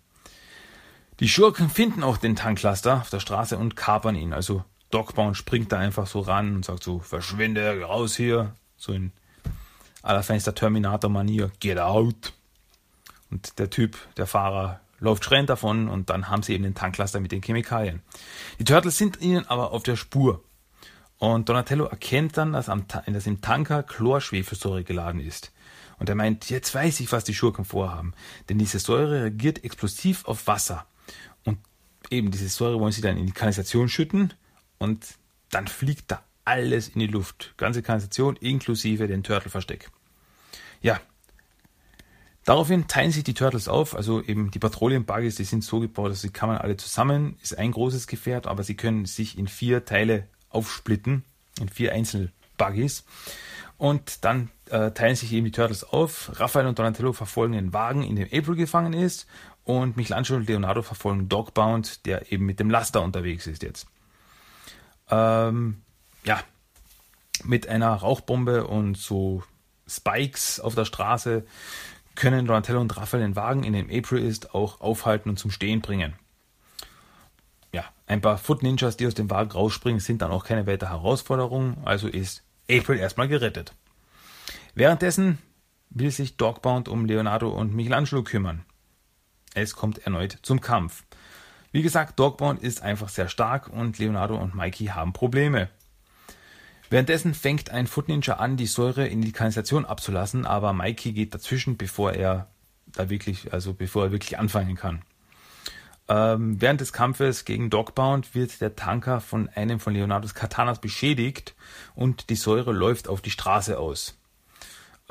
Die 1.20 1.30
Schurken 1.30 1.70
finden 1.70 2.04
auch 2.04 2.18
den 2.18 2.36
Tanklaster 2.36 2.98
auf 2.98 3.10
der 3.10 3.20
Straße 3.20 3.58
und 3.58 3.76
kapern 3.76 4.16
ihn. 4.16 4.34
Also 4.34 4.64
Dogbound 4.90 5.38
springt 5.38 5.72
da 5.72 5.80
einfach 5.80 6.08
so 6.08 6.22
ran 6.22 6.56
und 6.56 6.66
sagt 6.66 6.84
so, 6.84 7.00
verschwinde, 7.00 7.82
raus 7.82 8.16
hier. 8.16 8.56
So 8.78 8.94
in 8.94 9.12
allerfeinster 10.02 10.56
Terminator-Manier, 10.56 11.52
get 11.60 11.80
out. 11.80 12.34
Und 13.32 13.58
der 13.60 13.70
Typ, 13.70 13.98
der 14.18 14.28
Fahrer, 14.28 14.80
läuft 15.00 15.26
schreiend 15.26 15.50
davon 15.50 15.90
und 15.90 16.10
dann 16.10 16.30
haben 16.30 16.44
sie 16.44 16.54
eben 16.54 16.64
den 16.64 16.76
Tanklaster 16.76 17.20
mit 17.20 17.32
den 17.32 17.42
Chemikalien. 17.42 18.02
Die 18.60 18.64
Turtles 18.64 18.98
sind 18.98 19.22
ihnen 19.22 19.48
aber 19.48 19.72
auf 19.72 19.84
der 19.84 19.96
Spur. 19.96 20.44
Und 21.18 21.50
Donatello 21.50 21.86
erkennt 21.86 22.38
dann, 22.38 22.54
dass, 22.54 22.70
am, 22.70 22.86
dass 23.08 23.28
im 23.28 23.42
Tanker 23.42 23.84
Chlorschwefelsäure 23.84 24.84
geladen 24.84 25.22
ist. 25.22 25.52
Und 26.00 26.10
er 26.10 26.16
meint, 26.16 26.50
jetzt 26.50 26.74
weiß 26.74 27.00
ich, 27.00 27.12
was 27.12 27.24
die 27.24 27.34
Schurken 27.34 27.66
vorhaben. 27.66 28.14
Denn 28.50 28.58
diese 28.58 28.80
Säure 28.80 29.24
reagiert 29.24 29.64
explosiv 29.64 30.26
auf 30.26 30.48
Wasser. 30.48 30.86
Eben 32.14 32.30
diese 32.30 32.48
Säure 32.48 32.80
wollen 32.80 32.92
sie 32.92 33.02
dann 33.02 33.18
in 33.18 33.26
die 33.26 33.32
Kanalisation 33.32 33.90
schütten 33.90 34.36
und 34.78 35.04
dann 35.50 35.68
fliegt 35.68 36.12
da 36.12 36.24
alles 36.46 36.90
in 36.90 37.00
die 37.00 37.08
Luft. 37.08 37.56
Ganze 37.58 37.82
Kanalisation 37.82 38.36
inklusive 38.36 39.08
den 39.08 39.24
Turtle-Versteck. 39.24 39.90
Ja. 40.82 41.00
Daraufhin 42.46 42.88
teilen 42.88 43.12
sich 43.12 43.24
die 43.24 43.34
Turtles 43.34 43.68
auf, 43.68 43.96
also 43.96 44.22
eben 44.22 44.52
die 44.52 44.60
Patrouillen-Buggies, 44.60 45.38
die 45.38 45.46
sind 45.46 45.64
so 45.64 45.80
gebaut, 45.80 46.12
dass 46.12 46.22
sie 46.22 46.30
kann 46.30 46.50
man 46.50 46.60
alle 46.60 46.78
zusammen, 46.78 47.38
ist 47.42 47.58
ein 47.58 47.72
großes 47.72 48.06
Gefährt, 48.06 48.46
aber 48.46 48.64
sie 48.64 48.76
können 48.76 49.06
sich 49.06 49.38
in 49.40 49.48
vier 49.48 49.86
Teile 49.86 50.28
aufsplitten, 50.50 51.24
in 51.60 51.70
vier 51.70 51.94
Einzelbuggies. 51.94 53.06
Und 53.78 54.24
dann 54.24 54.52
äh, 54.70 54.92
teilen 54.92 55.16
sich 55.16 55.34
eben 55.34 55.46
die 55.46 55.52
Turtles 55.52 55.84
auf. 55.84 56.32
Raphael 56.40 56.68
und 56.68 56.78
Donatello 56.78 57.14
verfolgen 57.14 57.54
den 57.54 57.74
Wagen, 57.74 58.04
in 58.04 58.18
dem 58.18 58.28
April 58.28 58.56
gefangen 58.56 58.94
ist. 58.94 59.26
Und 59.66 59.96
Michelangelo 59.96 60.38
und 60.38 60.48
Leonardo 60.48 60.82
verfolgen 60.82 61.30
Dogbound, 61.30 62.06
der 62.06 62.32
eben 62.32 62.46
mit 62.46 62.60
dem 62.60 62.70
Laster 62.70 63.02
unterwegs 63.02 63.48
ist 63.48 63.64
jetzt. 63.64 63.88
Ähm, 65.10 65.82
ja, 66.26 66.42
mit 67.44 67.68
einer 67.68 67.94
Rauchbombe 67.94 68.68
und 68.68 68.98
so 68.98 69.44
Spikes 69.88 70.60
auf 70.60 70.76
der 70.76 70.86
Straße 70.86 71.46
können 72.16 72.46
Donatello 72.46 72.80
und 72.80 72.96
Raphael 72.96 73.24
den 73.24 73.36
Wagen, 73.36 73.64
in 73.64 73.74
dem 73.74 73.90
April 73.90 74.26
ist, 74.26 74.54
auch 74.54 74.82
aufhalten 74.82 75.30
und 75.30 75.38
zum 75.38 75.52
Stehen 75.52 75.82
bringen. 75.82 76.14
Ja, 77.72 77.86
ein 78.06 78.22
paar 78.22 78.38
Foot 78.38 78.62
Ninjas, 78.62 78.98
die 78.98 79.08
aus 79.08 79.16
dem 79.16 79.30
Wagen 79.30 79.52
rausspringen, 79.52 80.00
sind 80.00 80.22
dann 80.22 80.32
auch 80.32 80.46
keine 80.46 80.68
weitere 80.68 80.90
Herausforderung, 80.90 81.78
also 81.86 82.08
ist 82.08 82.44
April 82.70 83.00
erstmal 83.00 83.28
gerettet. 83.28 83.74
Währenddessen 84.76 85.40
will 85.90 86.12
sich 86.12 86.38
Dogbound 86.38 86.88
um 86.88 87.06
Leonardo 87.06 87.50
und 87.50 87.74
Michelangelo 87.74 88.24
kümmern. 88.24 88.66
Es 89.54 89.76
kommt 89.76 90.00
erneut 90.00 90.40
zum 90.42 90.62
Kampf. 90.62 91.04
Wie 91.72 91.82
gesagt, 91.82 92.20
Dogbound 92.20 92.62
ist 92.62 92.82
einfach 92.84 93.10
sehr 93.10 93.30
stark 93.30 93.68
und 93.68 93.98
Leonardo 93.98 94.38
und 94.38 94.56
Mikey 94.56 94.88
haben 94.88 95.14
Probleme. 95.14 95.70
Währenddessen 96.90 97.34
fängt 97.34 97.72
ein 97.72 97.88
Foot 97.88 98.08
Ninja 98.08 98.36
an, 98.36 98.58
die 98.58 98.68
Säure 98.68 99.08
in 99.08 99.22
die 99.22 99.32
Kanalisation 99.32 99.86
abzulassen, 99.86 100.46
aber 100.46 100.74
Mikey 100.74 101.14
geht 101.14 101.34
dazwischen, 101.34 101.78
bevor 101.78 102.14
er 102.14 102.48
da 102.92 103.10
wirklich, 103.10 103.52
also 103.52 103.74
bevor 103.74 104.06
er 104.06 104.12
wirklich 104.12 104.38
anfangen 104.38 104.76
kann. 104.76 105.02
Ähm, 106.08 106.62
während 106.62 106.82
des 106.82 106.94
Kampfes 106.94 107.46
gegen 107.46 107.70
Dogbound 107.70 108.36
wird 108.36 108.60
der 108.62 108.76
Tanker 108.76 109.22
von 109.22 109.50
einem 109.50 109.80
von 109.80 109.94
Leonardos 109.94 110.36
Katanas 110.36 110.80
beschädigt 110.80 111.56
und 111.96 112.30
die 112.30 112.36
Säure 112.36 112.74
läuft 112.74 113.08
auf 113.08 113.22
die 113.22 113.32
Straße 113.32 113.80
aus. 113.80 114.20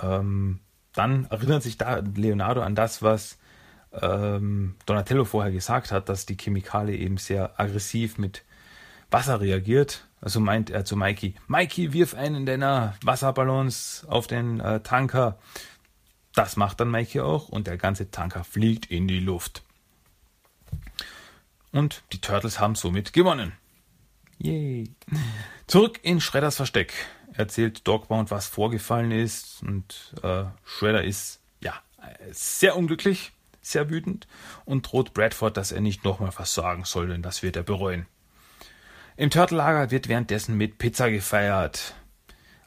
Ähm, 0.00 0.60
dann 0.92 1.24
erinnert 1.26 1.62
sich 1.62 1.78
da 1.78 1.96
Leonardo 1.96 2.60
an 2.62 2.74
das, 2.74 3.02
was 3.02 3.38
ähm, 4.00 4.74
Donatello 4.86 5.24
vorher 5.24 5.52
gesagt 5.52 5.92
hat, 5.92 6.08
dass 6.08 6.26
die 6.26 6.36
Chemikalie 6.36 6.96
eben 6.96 7.16
sehr 7.18 7.58
aggressiv 7.60 8.18
mit 8.18 8.42
Wasser 9.10 9.40
reagiert. 9.40 10.06
Also 10.20 10.40
meint 10.40 10.70
er 10.70 10.84
zu 10.84 10.96
Mikey, 10.96 11.34
Mikey, 11.48 11.92
wirf 11.92 12.14
einen 12.14 12.46
deiner 12.46 12.94
Wasserballons 13.02 14.06
auf 14.08 14.26
den 14.26 14.60
äh, 14.60 14.80
Tanker. 14.80 15.38
Das 16.34 16.56
macht 16.56 16.80
dann 16.80 16.90
Mikey 16.90 17.20
auch 17.20 17.48
und 17.48 17.66
der 17.66 17.76
ganze 17.76 18.10
Tanker 18.10 18.44
fliegt 18.44 18.86
in 18.86 19.08
die 19.08 19.20
Luft. 19.20 19.62
Und 21.72 22.02
die 22.12 22.20
Turtles 22.20 22.60
haben 22.60 22.74
somit 22.74 23.12
gewonnen. 23.12 23.52
Yay. 24.38 24.90
Zurück 25.66 26.00
in 26.02 26.20
Shredders 26.20 26.56
Versteck 26.56 26.92
erzählt 27.32 27.86
Dogbound, 27.86 28.30
was 28.30 28.46
vorgefallen 28.46 29.10
ist. 29.10 29.62
Und 29.62 30.14
äh, 30.22 30.44
Shredder 30.64 31.04
ist 31.04 31.40
ja 31.60 31.74
sehr 32.30 32.76
unglücklich, 32.76 33.32
sehr 33.62 33.88
wütend 33.88 34.26
und 34.64 34.90
droht 34.90 35.14
Bradford, 35.14 35.56
dass 35.56 35.72
er 35.72 35.80
nicht 35.80 36.04
nochmal 36.04 36.32
was 36.36 36.52
sagen 36.52 36.84
soll, 36.84 37.08
denn 37.08 37.22
das 37.22 37.42
wird 37.42 37.56
er 37.56 37.62
bereuen. 37.62 38.06
Im 39.16 39.30
Turtle-Lager 39.30 39.90
wird 39.90 40.08
währenddessen 40.08 40.56
mit 40.56 40.78
Pizza 40.78 41.10
gefeiert. 41.10 41.94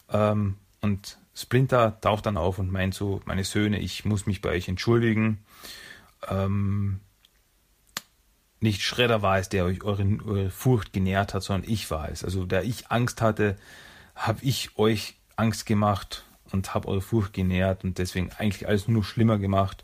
Ähm, 0.10 0.56
und 0.82 1.18
Splinter 1.34 2.00
taucht 2.00 2.26
dann 2.26 2.38
auf 2.38 2.60
und 2.60 2.72
meint 2.72 2.94
so, 2.94 3.22
meine 3.26 3.44
Söhne, 3.44 3.80
ich 3.80 4.06
muss 4.06 4.26
mich 4.26 4.42
bei 4.42 4.50
euch 4.50 4.70
entschuldigen. 4.70 5.44
Ähm, 6.30 7.02
nicht 8.62 8.82
Schredder 8.82 9.22
war 9.22 9.38
es, 9.38 9.50
der 9.50 9.66
euch 9.66 9.84
eure, 9.84 10.06
eure, 10.26 10.50
Furcht 10.50 10.94
genährt 10.94 11.34
hat, 11.34 11.44
sondern 11.44 11.70
ich 11.70 11.92
war 11.92 12.10
es. 12.10 12.24
Also 12.24 12.46
da 12.46 12.62
ich 12.62 12.90
Angst 12.90 13.22
hatte, 13.22 13.58
habe 14.16 14.40
ich 14.44 14.78
euch 14.78 15.16
Angst 15.36 15.66
gemacht 15.66 16.24
und 16.52 16.74
habe 16.74 16.88
eure 16.88 17.02
Furcht 17.02 17.34
genährt 17.34 17.84
und 17.84 17.98
deswegen 17.98 18.32
eigentlich 18.38 18.68
alles 18.68 18.88
nur 18.88 19.04
schlimmer 19.04 19.38
gemacht. 19.38 19.84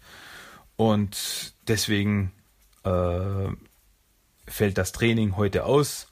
Und 0.81 1.53
deswegen 1.67 2.31
äh, 2.85 3.49
fällt 4.47 4.79
das 4.79 4.91
Training 4.91 5.37
heute 5.37 5.65
aus. 5.65 6.07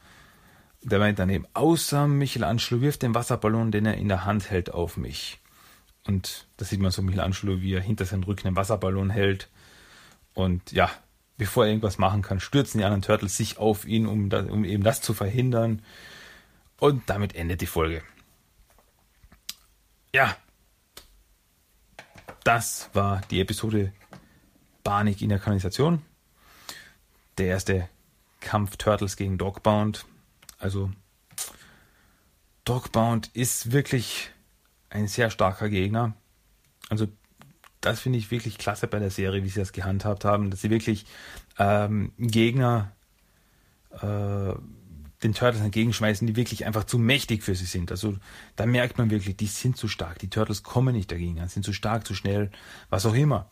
Der 0.83 0.99
meint 0.99 1.17
dann 1.17 1.31
eben, 1.31 1.47
außer 1.55 2.07
Michelangelo 2.07 2.79
wirft 2.79 3.01
den 3.01 3.15
Wasserballon, 3.15 3.71
den 3.71 3.87
er 3.87 3.95
in 3.95 4.09
der 4.09 4.25
Hand 4.25 4.51
hält, 4.51 4.71
auf 4.71 4.95
mich. 4.95 5.39
Und 6.05 6.45
da 6.57 6.65
sieht 6.65 6.81
man 6.81 6.91
so 6.91 7.01
Michelangelo, 7.01 7.61
wie 7.61 7.73
er 7.73 7.81
hinter 7.81 8.05
seinem 8.05 8.21
Rücken 8.21 8.45
einen 8.45 8.57
Wasserballon 8.57 9.09
hält. 9.09 9.49
Und 10.35 10.71
ja, 10.71 10.91
bevor 11.39 11.63
er 11.63 11.71
irgendwas 11.71 11.97
machen 11.97 12.21
kann, 12.21 12.39
stürzen 12.39 12.77
die 12.77 12.85
anderen 12.85 13.01
Turtles 13.01 13.37
sich 13.37 13.57
auf 13.57 13.85
ihn, 13.87 14.05
um, 14.05 14.29
da, 14.29 14.41
um 14.43 14.65
eben 14.65 14.83
das 14.83 15.01
zu 15.01 15.15
verhindern. 15.15 15.81
Und 16.79 17.09
damit 17.09 17.33
endet 17.33 17.61
die 17.61 17.65
Folge. 17.65 18.03
Ja, 20.13 20.37
das 22.43 22.91
war 22.93 23.21
die 23.31 23.41
Episode 23.41 23.93
Panik 24.83 25.21
in 25.21 25.29
der 25.29 25.39
Kanalisation. 25.39 26.01
Der 27.37 27.47
erste 27.47 27.89
Kampf 28.39 28.77
Turtles 28.77 29.15
gegen 29.15 29.37
Dogbound. 29.37 30.05
Also 30.57 30.91
Dogbound 32.65 33.27
ist 33.33 33.71
wirklich 33.71 34.31
ein 34.89 35.07
sehr 35.07 35.29
starker 35.29 35.69
Gegner. 35.69 36.13
Also 36.89 37.07
das 37.81 37.99
finde 37.99 38.19
ich 38.19 38.31
wirklich 38.31 38.57
klasse 38.57 38.87
bei 38.87 38.99
der 38.99 39.11
Serie, 39.11 39.43
wie 39.43 39.49
sie 39.49 39.59
das 39.59 39.71
gehandhabt 39.71 40.25
haben, 40.25 40.51
dass 40.51 40.61
sie 40.61 40.69
wirklich 40.69 41.05
ähm, 41.57 42.11
Gegner 42.17 42.91
äh, 43.91 44.53
den 45.23 45.33
Turtles 45.33 45.61
entgegenschmeißen, 45.61 46.27
die 46.27 46.35
wirklich 46.35 46.65
einfach 46.65 46.85
zu 46.85 46.97
mächtig 46.97 47.43
für 47.43 47.55
sie 47.55 47.65
sind. 47.65 47.91
Also 47.91 48.15
da 48.55 48.65
merkt 48.65 48.97
man 48.97 49.09
wirklich, 49.09 49.35
die 49.35 49.47
sind 49.47 49.77
zu 49.77 49.87
stark. 49.87 50.19
Die 50.19 50.29
Turtles 50.29 50.63
kommen 50.63 50.95
nicht 50.95 51.11
dagegen, 51.11 51.45
sind 51.47 51.63
zu 51.63 51.73
stark, 51.73 52.07
zu 52.07 52.15
schnell, 52.15 52.51
was 52.89 53.05
auch 53.05 53.13
immer. 53.13 53.49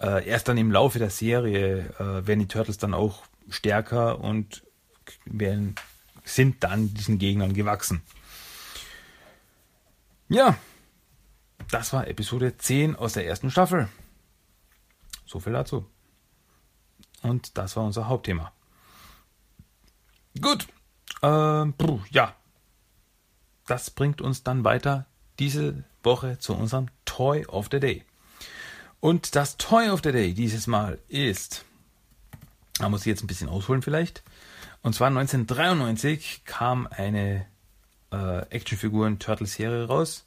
Äh, 0.00 0.26
erst 0.28 0.48
dann 0.48 0.58
im 0.58 0.70
Laufe 0.70 0.98
der 0.98 1.10
Serie 1.10 1.94
äh, 1.98 2.26
werden 2.26 2.40
die 2.40 2.48
Turtles 2.48 2.78
dann 2.78 2.94
auch 2.94 3.24
stärker 3.48 4.20
und 4.20 4.62
werden, 5.24 5.74
sind 6.24 6.62
dann 6.62 6.94
diesen 6.94 7.18
Gegnern 7.18 7.54
gewachsen. 7.54 8.02
Ja, 10.28 10.56
das 11.70 11.92
war 11.92 12.06
Episode 12.06 12.56
10 12.56 12.96
aus 12.96 13.14
der 13.14 13.26
ersten 13.26 13.50
Staffel. 13.50 13.88
So 15.26 15.40
viel 15.40 15.52
dazu. 15.52 15.86
Und 17.22 17.58
das 17.58 17.76
war 17.76 17.84
unser 17.84 18.08
Hauptthema. 18.08 18.52
Gut. 20.40 20.68
Ähm, 21.22 21.74
ja. 22.10 22.34
Das 23.66 23.90
bringt 23.90 24.22
uns 24.22 24.44
dann 24.44 24.64
weiter 24.64 25.06
diese 25.38 25.84
Woche 26.02 26.38
zu 26.38 26.54
unserem 26.54 26.88
Toy 27.04 27.44
of 27.46 27.68
the 27.70 27.80
Day. 27.80 28.04
Und 29.00 29.36
das 29.36 29.56
Toy 29.56 29.90
of 29.90 30.00
the 30.02 30.12
Day 30.12 30.34
dieses 30.34 30.66
Mal 30.66 30.98
ist, 31.08 31.64
da 32.78 32.88
muss 32.88 33.00
ich 33.02 33.06
jetzt 33.06 33.22
ein 33.22 33.28
bisschen 33.28 33.48
ausholen 33.48 33.82
vielleicht. 33.82 34.22
Und 34.82 34.94
zwar 34.94 35.08
1993 35.08 36.42
kam 36.44 36.86
eine 36.86 37.46
äh, 38.10 38.38
Actionfiguren 38.50 39.18
Turtle 39.18 39.46
Serie 39.46 39.86
raus 39.86 40.26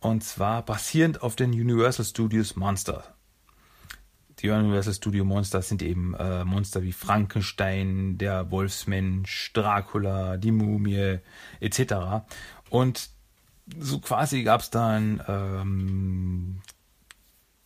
und 0.00 0.22
zwar 0.22 0.62
basierend 0.62 1.22
auf 1.22 1.34
den 1.34 1.50
Universal 1.52 2.04
Studios 2.04 2.56
Monster. 2.56 3.14
Die 4.40 4.50
Universal 4.50 4.92
Studio 4.92 5.24
Monster 5.24 5.62
sind 5.62 5.80
eben 5.80 6.14
äh, 6.14 6.44
Monster 6.44 6.82
wie 6.82 6.92
Frankenstein, 6.92 8.18
der 8.18 8.50
Wolfsmensch, 8.50 9.52
Dracula, 9.54 10.36
die 10.36 10.50
Mumie 10.50 11.20
etc. 11.60 12.26
Und 12.68 13.08
so 13.78 14.00
quasi 14.00 14.42
gab 14.42 14.60
es 14.60 14.70
dann 14.70 15.22
ähm, 15.26 16.60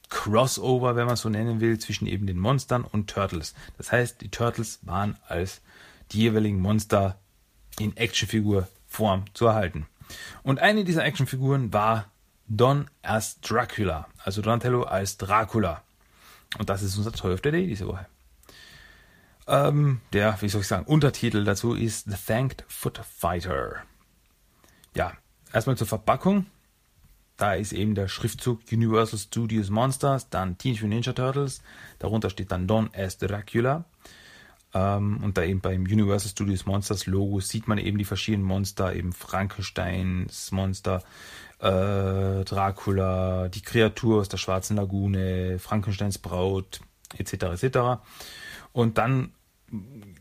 Crossover, 0.09 0.97
wenn 0.97 1.07
man 1.07 1.17
so 1.17 1.29
nennen 1.29 1.61
will, 1.61 1.79
zwischen 1.79 2.07
eben 2.07 2.27
den 2.27 2.39
Monstern 2.39 2.85
und 2.85 3.11
Turtles. 3.11 3.55
Das 3.77 3.93
heißt, 3.93 4.21
die 4.21 4.31
Turtles 4.31 4.81
waren 4.83 5.17
als 5.27 5.61
die 6.13 6.21
jeweiligen 6.21 6.61
Monster 6.61 7.19
in 7.79 7.97
Actionfigurform 7.97 9.25
zu 9.35 9.47
erhalten. 9.47 9.87
Und 10.43 10.59
eine 10.59 10.85
dieser 10.85 11.05
Actionfiguren 11.05 11.73
war 11.73 12.11
Don 12.47 12.89
als 13.03 13.41
Dracula, 13.41 14.09
also 14.25 14.41
Donatello 14.41 14.85
als 14.85 15.19
Dracula. 15.19 15.83
Und 16.57 16.71
das 16.71 16.83
ist 16.83 16.97
unser 16.97 17.13
12. 17.13 17.43
Day 17.43 17.67
diese 17.67 17.87
Woche. 17.87 18.07
Ähm, 19.47 20.01
der, 20.13 20.41
wie 20.41 20.49
soll 20.49 20.63
ich 20.63 20.67
sagen, 20.67 20.87
Untertitel 20.87 21.45
dazu 21.45 21.75
ist 21.75 22.11
The 22.11 22.17
Thanked 22.27 22.65
Foot 22.69 22.99
Fighter. 22.99 23.83
Ja, 24.95 25.13
erstmal 25.53 25.77
zur 25.77 25.87
Verpackung. 25.87 26.47
Da 27.39 27.55
ist 27.55 27.73
eben 27.73 27.95
der 27.95 28.09
Schriftzug 28.09 28.61
Universal 28.71 29.19
Studios 29.19 29.71
Monsters, 29.71 30.29
dann 30.29 30.59
Teenage 30.59 30.83
Mutant 30.83 31.07
Ninja 31.07 31.13
Turtles, 31.13 31.63
darunter 32.01 32.31
steht 32.31 32.51
dann 32.51 32.67
Don 32.67 32.91
as 32.93 33.17
Dracula. 33.17 33.85
Ähm, 34.75 35.23
und 35.23 35.39
da 35.39 35.45
eben 35.45 35.61
beim 35.61 35.83
Universal 35.83 36.31
Studios 36.31 36.67
Monsters 36.67 37.07
Logo 37.07 37.39
sieht 37.39 37.69
man 37.69 37.79
eben 37.79 37.97
die 37.97 38.05
verschiedenen 38.05 38.45
Monster, 38.45 38.93
eben 38.93 39.13
Frankensteins 39.13 40.51
Monster, 40.51 41.05
äh, 41.61 42.45
Dracula, 42.45 43.49
die 43.49 43.63
Kreatur 43.63 44.21
aus 44.21 44.29
der 44.29 44.39
Schwarzen 44.39 44.77
Lagune, 44.77 45.61
Frankensteins 45.61 46.19
Braut, 46.19 46.81
etc. 47.17 47.63
etc. 47.63 47.79
Und 48.73 48.99
dann 48.99 49.33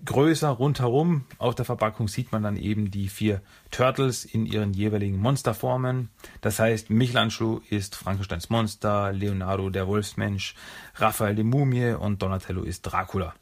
größer 0.03 0.49
rundherum 0.49 1.25
auf 1.37 1.55
der 1.55 1.65
Verpackung 1.65 2.07
sieht 2.07 2.31
man 2.31 2.43
dann 2.43 2.57
eben 2.57 2.91
die 2.91 3.07
vier 3.07 3.41
Turtles 3.71 4.25
in 4.25 4.45
ihren 4.45 4.73
jeweiligen 4.73 5.17
Monsterformen. 5.17 6.09
Das 6.41 6.59
heißt, 6.59 6.89
Michelangelo 6.89 7.61
ist 7.69 7.95
Frankensteins 7.95 8.49
Monster, 8.49 9.11
Leonardo 9.13 9.69
der 9.69 9.87
Wolfsmensch, 9.87 10.55
Raphael 10.95 11.35
die 11.35 11.43
Mumie 11.43 11.91
und 11.91 12.21
Donatello 12.21 12.63
ist 12.63 12.81
Dracula. 12.83 13.33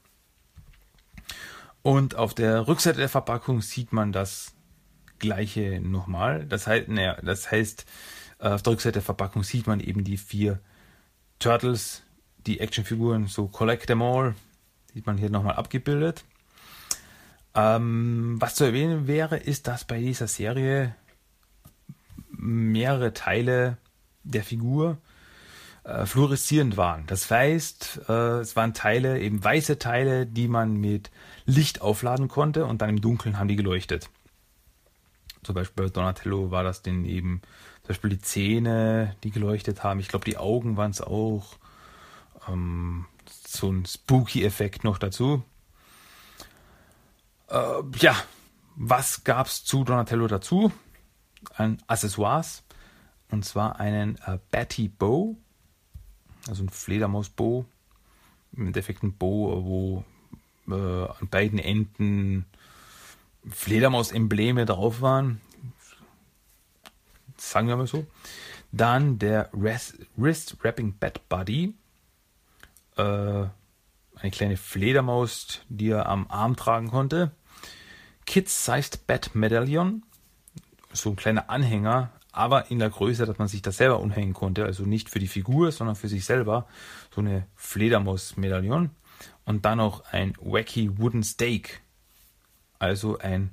Und 1.82 2.16
auf 2.16 2.34
der 2.34 2.68
Rückseite 2.68 3.00
der 3.00 3.10
Verpackung 3.10 3.62
sieht 3.62 3.94
man 3.94 4.12
das 4.12 4.56
gleiche 5.20 5.80
nochmal. 5.82 6.46
Das 6.46 6.68
heißt, 6.68 6.88
naja, 6.88 7.18
das 7.22 7.52
heißt, 7.52 7.86
äh, 8.40 8.50
auf 8.50 8.64
der 8.64 8.74
Rückseite 8.74 8.94
der 8.94 9.02
Verpackung 9.02 9.44
sieht 9.44 9.68
man 9.68 9.80
eben 9.80 10.04
die 10.04 10.18
vier 10.18 10.60
Turtles, 11.40 12.04
die 12.46 12.60
Actionfiguren, 12.60 13.28
so 13.28 13.48
Collect 13.48 13.88
them 13.88 14.02
all, 14.02 14.36
sieht 14.96 15.06
man 15.06 15.18
hier 15.18 15.30
nochmal 15.30 15.56
abgebildet. 15.56 16.24
Ähm, 17.54 18.38
was 18.40 18.56
zu 18.56 18.64
erwähnen 18.64 19.08
wäre, 19.08 19.36
ist, 19.36 19.68
dass 19.68 19.84
bei 19.84 20.00
dieser 20.00 20.28
Serie 20.28 20.96
mehrere 22.30 23.14
Teile 23.14 23.78
der 24.24 24.44
Figur 24.44 24.98
äh, 25.84 26.06
fluoreszierend 26.06 26.78
waren. 26.78 27.06
Das 27.08 27.30
heißt, 27.30 28.04
äh, 28.08 28.40
es 28.40 28.56
waren 28.56 28.74
Teile, 28.74 29.20
eben 29.20 29.44
weiße 29.44 29.80
Teile, 29.80 30.26
die 30.26 30.48
man 30.48 30.78
mit 30.78 31.12
Licht 31.46 31.82
aufladen 31.82 32.30
konnte 32.30 32.66
und 32.66 32.82
dann 32.82 32.90
im 32.90 33.02
Dunkeln 33.02 33.38
haben 33.38 33.50
die 33.50 33.58
geleuchtet. 33.58 34.10
Zum 35.44 35.56
Beispiel 35.56 35.84
bei 35.84 35.90
Donatello 35.92 36.52
war 36.52 36.64
das 36.64 36.84
denn 36.84 37.04
eben 37.04 37.42
zum 37.82 37.90
Beispiel 37.90 38.12
die 38.12 38.22
Zähne, 38.22 39.14
die 39.26 39.32
geleuchtet 39.32 39.84
haben. 39.84 40.00
Ich 40.00 40.08
glaube, 40.08 40.24
die 40.24 40.38
Augen 40.38 40.78
waren 40.78 40.92
es 40.92 41.02
auch. 41.02 41.58
Ähm, 42.48 43.08
so 43.58 43.72
ein 43.72 43.86
Spooky-Effekt 43.86 44.84
noch 44.84 44.98
dazu. 44.98 45.44
Äh, 47.50 47.82
ja, 47.98 48.16
was 48.76 49.24
gab 49.24 49.48
es 49.48 49.64
zu 49.64 49.84
Donatello 49.84 50.28
dazu? 50.28 50.72
Ein 51.56 51.82
Accessoires. 51.88 52.64
Und 53.32 53.46
zwar 53.46 53.80
einen 53.80 54.18
äh, 54.26 54.38
Batty 54.52 54.88
Bow. 54.90 55.38
Also 56.48 56.64
ein 56.64 56.70
Fledermaus-Bow. 56.70 57.66
Im 58.56 58.68
Endeffekt 58.68 59.04
ein 59.04 59.14
Bow, 59.14 59.64
wo 59.66 60.06
äh, 60.68 61.08
an 61.08 61.28
beiden 61.30 61.60
Enden 61.60 62.46
Fledermaus-Embleme 63.50 64.66
drauf 64.66 65.02
waren. 65.02 65.42
Sagen 67.38 67.68
wir 67.68 67.76
mal 67.76 67.88
so. 67.88 68.06
Dann 68.72 69.20
der 69.20 69.50
Wrist 69.54 70.58
Wrapping 70.62 70.98
Bat 70.98 71.28
Buddy 71.30 71.74
äh, 72.98 73.04
eine 73.04 74.32
kleine 74.32 74.58
Fledermaus, 74.58 75.62
die 75.70 75.90
er 75.90 76.08
am 76.08 76.28
Arm 76.30 76.56
tragen 76.56 76.90
konnte. 76.90 77.32
Kids-Sized 78.26 79.06
Bat 79.08 79.36
Medallion, 79.36 80.04
so 80.94 81.12
ein 81.12 81.16
kleiner 81.16 81.50
Anhänger, 81.50 82.12
aber 82.36 82.70
in 82.70 82.80
der 82.80 82.90
Größe, 82.90 83.26
dass 83.26 83.38
man 83.38 83.48
sich 83.48 83.62
das 83.62 83.78
selber 83.78 84.00
umhängen 84.02 84.34
konnte. 84.34 84.66
Also 84.66 84.84
nicht 84.84 85.10
für 85.10 85.20
die 85.20 85.28
Figur, 85.28 85.72
sondern 85.72 85.96
für 85.96 86.10
sich 86.10 86.26
selber. 86.26 86.68
So 87.14 87.22
eine 87.22 87.48
Fledermaus-Medaillon. 87.56 88.90
Und 89.46 89.64
dann 89.64 89.78
noch 89.78 90.04
ein 90.12 90.34
Wacky 90.42 90.98
Wooden 90.98 91.24
Stake. 91.24 91.80
Also 92.78 93.18
ein 93.20 93.52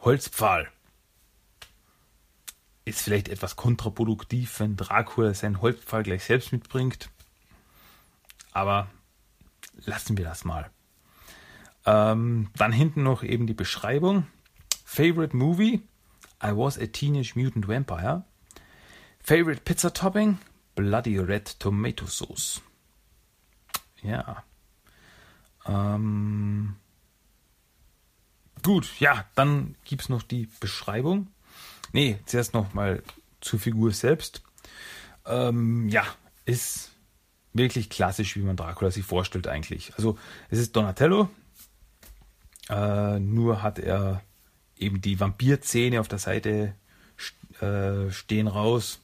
Holzpfahl. 0.00 0.68
Ist 2.84 3.00
vielleicht 3.00 3.28
etwas 3.28 3.56
kontraproduktiv, 3.56 4.60
wenn 4.60 4.76
Dracula 4.76 5.32
seinen 5.32 5.62
Holzpfahl 5.62 6.02
gleich 6.02 6.24
selbst 6.24 6.52
mitbringt. 6.52 7.08
Aber 8.54 8.88
lassen 9.84 10.16
wir 10.16 10.24
das 10.24 10.44
mal. 10.44 10.70
Ähm, 11.84 12.48
dann 12.56 12.72
hinten 12.72 13.02
noch 13.02 13.22
eben 13.22 13.46
die 13.46 13.54
Beschreibung. 13.54 14.26
Favorite 14.84 15.36
Movie? 15.36 15.82
I 16.42 16.56
was 16.56 16.78
a 16.78 16.86
Teenage 16.86 17.32
Mutant 17.34 17.68
Vampire. 17.68 18.24
Favorite 19.20 19.60
Pizza 19.62 19.92
Topping? 19.92 20.38
Bloody 20.74 21.18
Red 21.18 21.60
Tomato 21.60 22.06
Sauce. 22.06 22.62
Ja. 24.02 24.44
Ähm, 25.66 26.76
gut, 28.62 29.00
ja, 29.00 29.24
dann 29.34 29.76
gibt 29.84 30.02
es 30.02 30.08
noch 30.08 30.22
die 30.22 30.48
Beschreibung. 30.60 31.28
Nee, 31.92 32.18
zuerst 32.26 32.54
noch 32.54 32.74
mal 32.74 33.02
zur 33.40 33.58
Figur 33.58 33.92
selbst. 33.92 34.42
Ähm, 35.26 35.88
ja, 35.88 36.04
ist 36.44 36.93
wirklich 37.54 37.88
klassisch, 37.88 38.36
wie 38.36 38.42
man 38.42 38.56
Dracula 38.56 38.90
sich 38.90 39.04
vorstellt 39.04 39.48
eigentlich. 39.48 39.92
Also 39.96 40.18
es 40.50 40.58
ist 40.58 40.76
Donatello, 40.76 41.30
äh, 42.68 43.18
nur 43.18 43.62
hat 43.62 43.78
er 43.78 44.22
eben 44.76 45.00
die 45.00 45.18
Vampirzähne 45.18 46.00
auf 46.00 46.08
der 46.08 46.18
Seite 46.18 46.74
äh, 47.60 48.10
stehen 48.10 48.48
raus 48.48 49.00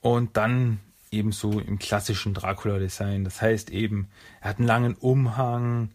und 0.00 0.36
dann 0.36 0.80
eben 1.10 1.32
so 1.32 1.60
im 1.60 1.78
klassischen 1.78 2.34
Dracula-Design. 2.34 3.24
Das 3.24 3.40
heißt 3.40 3.70
eben, 3.70 4.08
er 4.40 4.50
hat 4.50 4.58
einen 4.58 4.66
langen 4.66 4.94
Umhang, 4.94 5.90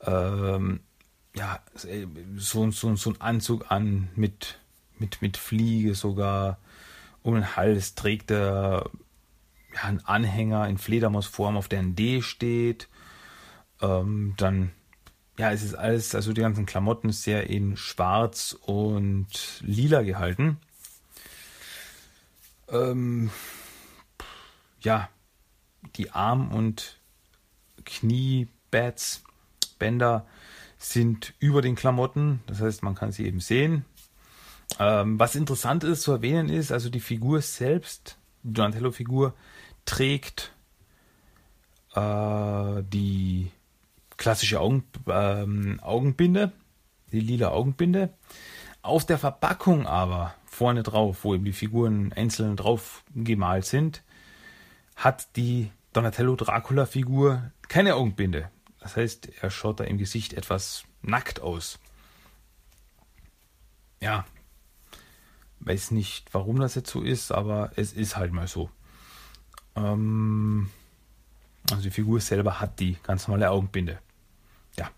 ähm, 0.00 0.80
ja, 1.34 1.60
so, 2.36 2.70
so, 2.70 2.96
so 2.96 3.10
ein 3.10 3.20
Anzug 3.20 3.70
an 3.70 4.08
mit, 4.14 4.58
mit, 4.98 5.20
mit 5.22 5.36
Fliege 5.36 5.94
sogar. 5.94 6.58
Um 7.22 7.34
den 7.34 7.56
Hals 7.56 7.94
trägt 7.94 8.30
er 8.30 8.90
ja, 9.76 9.88
ein 9.88 10.04
Anhänger 10.04 10.68
in 10.68 10.78
Fledermausform, 10.78 11.56
auf 11.56 11.68
der 11.68 11.80
ein 11.80 11.94
D 11.94 12.22
steht. 12.22 12.88
Ähm, 13.80 14.34
dann, 14.36 14.72
ja, 15.38 15.52
es 15.52 15.62
ist 15.62 15.74
alles, 15.74 16.14
also 16.14 16.32
die 16.32 16.40
ganzen 16.40 16.66
Klamotten 16.66 17.12
sehr 17.12 17.48
in 17.50 17.76
schwarz 17.76 18.56
und 18.62 19.60
lila 19.60 20.02
gehalten. 20.02 20.58
Ähm, 22.68 23.30
ja, 24.80 25.08
die 25.96 26.10
Arm- 26.10 26.52
und 26.52 26.98
Kniepads, 27.84 29.22
Bänder 29.78 30.26
sind 30.78 31.34
über 31.38 31.62
den 31.62 31.76
Klamotten, 31.76 32.40
das 32.46 32.60
heißt, 32.60 32.82
man 32.82 32.94
kann 32.94 33.12
sie 33.12 33.26
eben 33.26 33.40
sehen. 33.40 33.84
Ähm, 34.78 35.18
was 35.18 35.36
interessant 35.36 35.84
ist 35.84 36.02
zu 36.02 36.12
erwähnen 36.12 36.48
ist, 36.48 36.72
also 36.72 36.88
die 36.90 37.00
Figur 37.00 37.40
selbst, 37.40 38.18
die 38.42 38.52
Donatello-Figur, 38.54 39.34
trägt 39.86 40.52
äh, 41.94 42.82
die 42.82 43.50
klassische 44.16 44.60
Augen, 44.60 44.84
ähm, 45.08 45.80
Augenbinde, 45.82 46.52
die 47.12 47.20
lila 47.20 47.48
Augenbinde. 47.48 48.12
Auf 48.82 49.06
der 49.06 49.18
Verpackung 49.18 49.86
aber 49.86 50.34
vorne 50.44 50.82
drauf, 50.82 51.24
wo 51.24 51.34
eben 51.34 51.44
die 51.44 51.52
Figuren 51.52 52.12
einzeln 52.12 52.56
drauf 52.56 53.04
gemalt 53.14 53.64
sind, 53.64 54.02
hat 54.94 55.36
die 55.36 55.70
Donatello 55.92 56.36
Dracula 56.36 56.86
Figur 56.86 57.50
keine 57.68 57.94
Augenbinde. 57.94 58.50
Das 58.80 58.96
heißt, 58.96 59.30
er 59.40 59.50
schaut 59.50 59.80
da 59.80 59.84
im 59.84 59.98
Gesicht 59.98 60.34
etwas 60.34 60.84
nackt 61.02 61.40
aus. 61.40 61.78
Ja, 64.00 64.24
weiß 65.60 65.90
nicht, 65.90 66.32
warum 66.32 66.60
das 66.60 66.74
jetzt 66.74 66.90
so 66.90 67.02
ist, 67.02 67.32
aber 67.32 67.72
es 67.76 67.92
ist 67.92 68.16
halt 68.16 68.32
mal 68.32 68.46
so. 68.46 68.70
Ähm, 69.76 70.68
also 71.70 71.82
die 71.82 71.90
Figur 71.90 72.20
selber 72.20 72.60
hat 72.60 72.80
die 72.80 72.96
ganz 73.02 73.28
normale 73.28 73.50
Augenbinde. 73.50 73.98
Ja, 74.76 74.90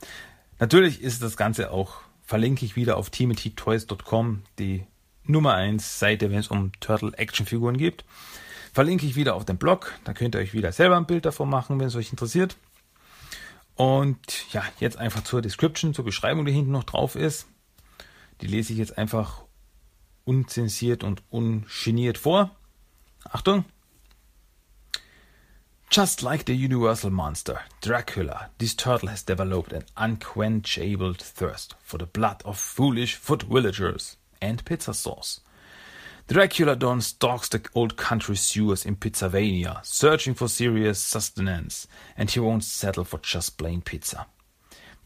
natürlich 0.58 1.02
ist 1.02 1.22
das 1.22 1.36
Ganze 1.36 1.70
auch, 1.70 1.96
verlinke 2.24 2.64
ich 2.64 2.76
wieder 2.76 2.96
auf 2.96 3.10
timothytoys.com, 3.10 4.42
die 4.58 4.84
Nummer 5.24 5.54
1 5.54 5.98
Seite, 5.98 6.30
wenn 6.30 6.38
es 6.38 6.48
um 6.48 6.72
Turtle 6.80 7.12
Action 7.16 7.46
Figuren 7.46 7.76
geht. 7.76 8.04
Verlinke 8.72 9.06
ich 9.06 9.16
wieder 9.16 9.34
auf 9.34 9.44
den 9.44 9.58
Blog, 9.58 9.98
da 10.04 10.12
könnt 10.12 10.34
ihr 10.34 10.40
euch 10.40 10.52
wieder 10.52 10.72
selber 10.72 10.96
ein 10.96 11.06
Bild 11.06 11.24
davon 11.24 11.48
machen, 11.48 11.80
wenn 11.80 11.88
es 11.88 11.96
euch 11.96 12.10
interessiert. 12.10 12.56
Und 13.76 14.52
ja, 14.52 14.62
jetzt 14.80 14.98
einfach 14.98 15.22
zur 15.22 15.40
Description, 15.40 15.94
zur 15.94 16.04
Beschreibung, 16.04 16.44
die 16.44 16.52
hinten 16.52 16.72
noch 16.72 16.84
drauf 16.84 17.14
ist. 17.14 17.46
Die 18.40 18.46
lese 18.46 18.72
ich 18.72 18.78
jetzt 18.78 18.98
einfach 18.98 19.42
unzensiert 20.24 21.04
und 21.04 21.22
ungeniert 21.30 22.18
vor. 22.18 22.50
Achtung! 23.24 23.64
Just 25.90 26.22
like 26.22 26.44
the 26.44 26.54
universal 26.54 27.08
monster, 27.08 27.62
Dracula, 27.80 28.50
this 28.58 28.74
turtle 28.74 29.08
has 29.08 29.22
developed 29.22 29.72
an 29.72 29.84
unquenchable 29.96 31.14
thirst 31.14 31.74
for 31.80 31.96
the 31.96 32.04
blood 32.04 32.42
of 32.44 32.58
foolish 32.58 33.14
foot 33.14 33.44
villagers 33.44 34.18
and 34.42 34.62
pizza 34.66 34.92
sauce. 34.92 35.40
Dracula 36.26 36.76
Don 36.76 37.00
stalks 37.00 37.48
the 37.48 37.66
old 37.74 37.96
country 37.96 38.36
sewers 38.36 38.84
in 38.84 38.96
Pizzavania, 38.96 39.82
searching 39.82 40.34
for 40.34 40.46
serious 40.46 40.98
sustenance, 40.98 41.88
and 42.18 42.30
he 42.30 42.38
won't 42.38 42.64
settle 42.64 43.04
for 43.04 43.18
just 43.20 43.56
plain 43.56 43.80
pizza. 43.80 44.26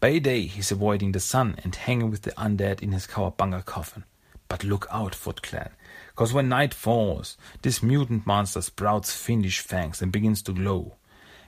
By 0.01 0.18
day, 0.18 0.47
he's 0.47 0.72
avoiding 0.72 1.12
the 1.12 1.20
sun 1.20 1.61
and 1.62 1.76
hanging 1.76 2.11
with 2.11 2.22
the 2.22 2.33
undead 2.33 2.83
in 2.83 2.91
his 2.91 3.07
cowabunga 3.07 3.64
coffin. 3.64 4.03
But 4.49 4.64
look 4.64 4.89
out, 4.91 5.14
Foot 5.14 5.43
Clan, 5.43 5.70
cause 6.14 6.32
when 6.32 6.48
night 6.48 6.74
falls, 6.74 7.36
this 7.62 7.82
mutant 7.82 8.26
monster 8.26 8.62
sprouts 8.62 9.14
fiendish 9.14 9.60
fangs 9.60 10.02
and 10.02 10.12
begins 10.12 10.42
to 10.42 10.52
glow. 10.52 10.96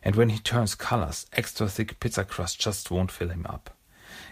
And 0.02 0.16
when 0.16 0.28
he 0.28 0.38
turns 0.38 0.74
colors, 0.74 1.26
extra 1.32 1.68
thick 1.68 1.98
pizza 2.00 2.24
crust 2.24 2.60
just 2.60 2.90
won't 2.90 3.10
fill 3.10 3.30
him 3.30 3.46
up. 3.48 3.70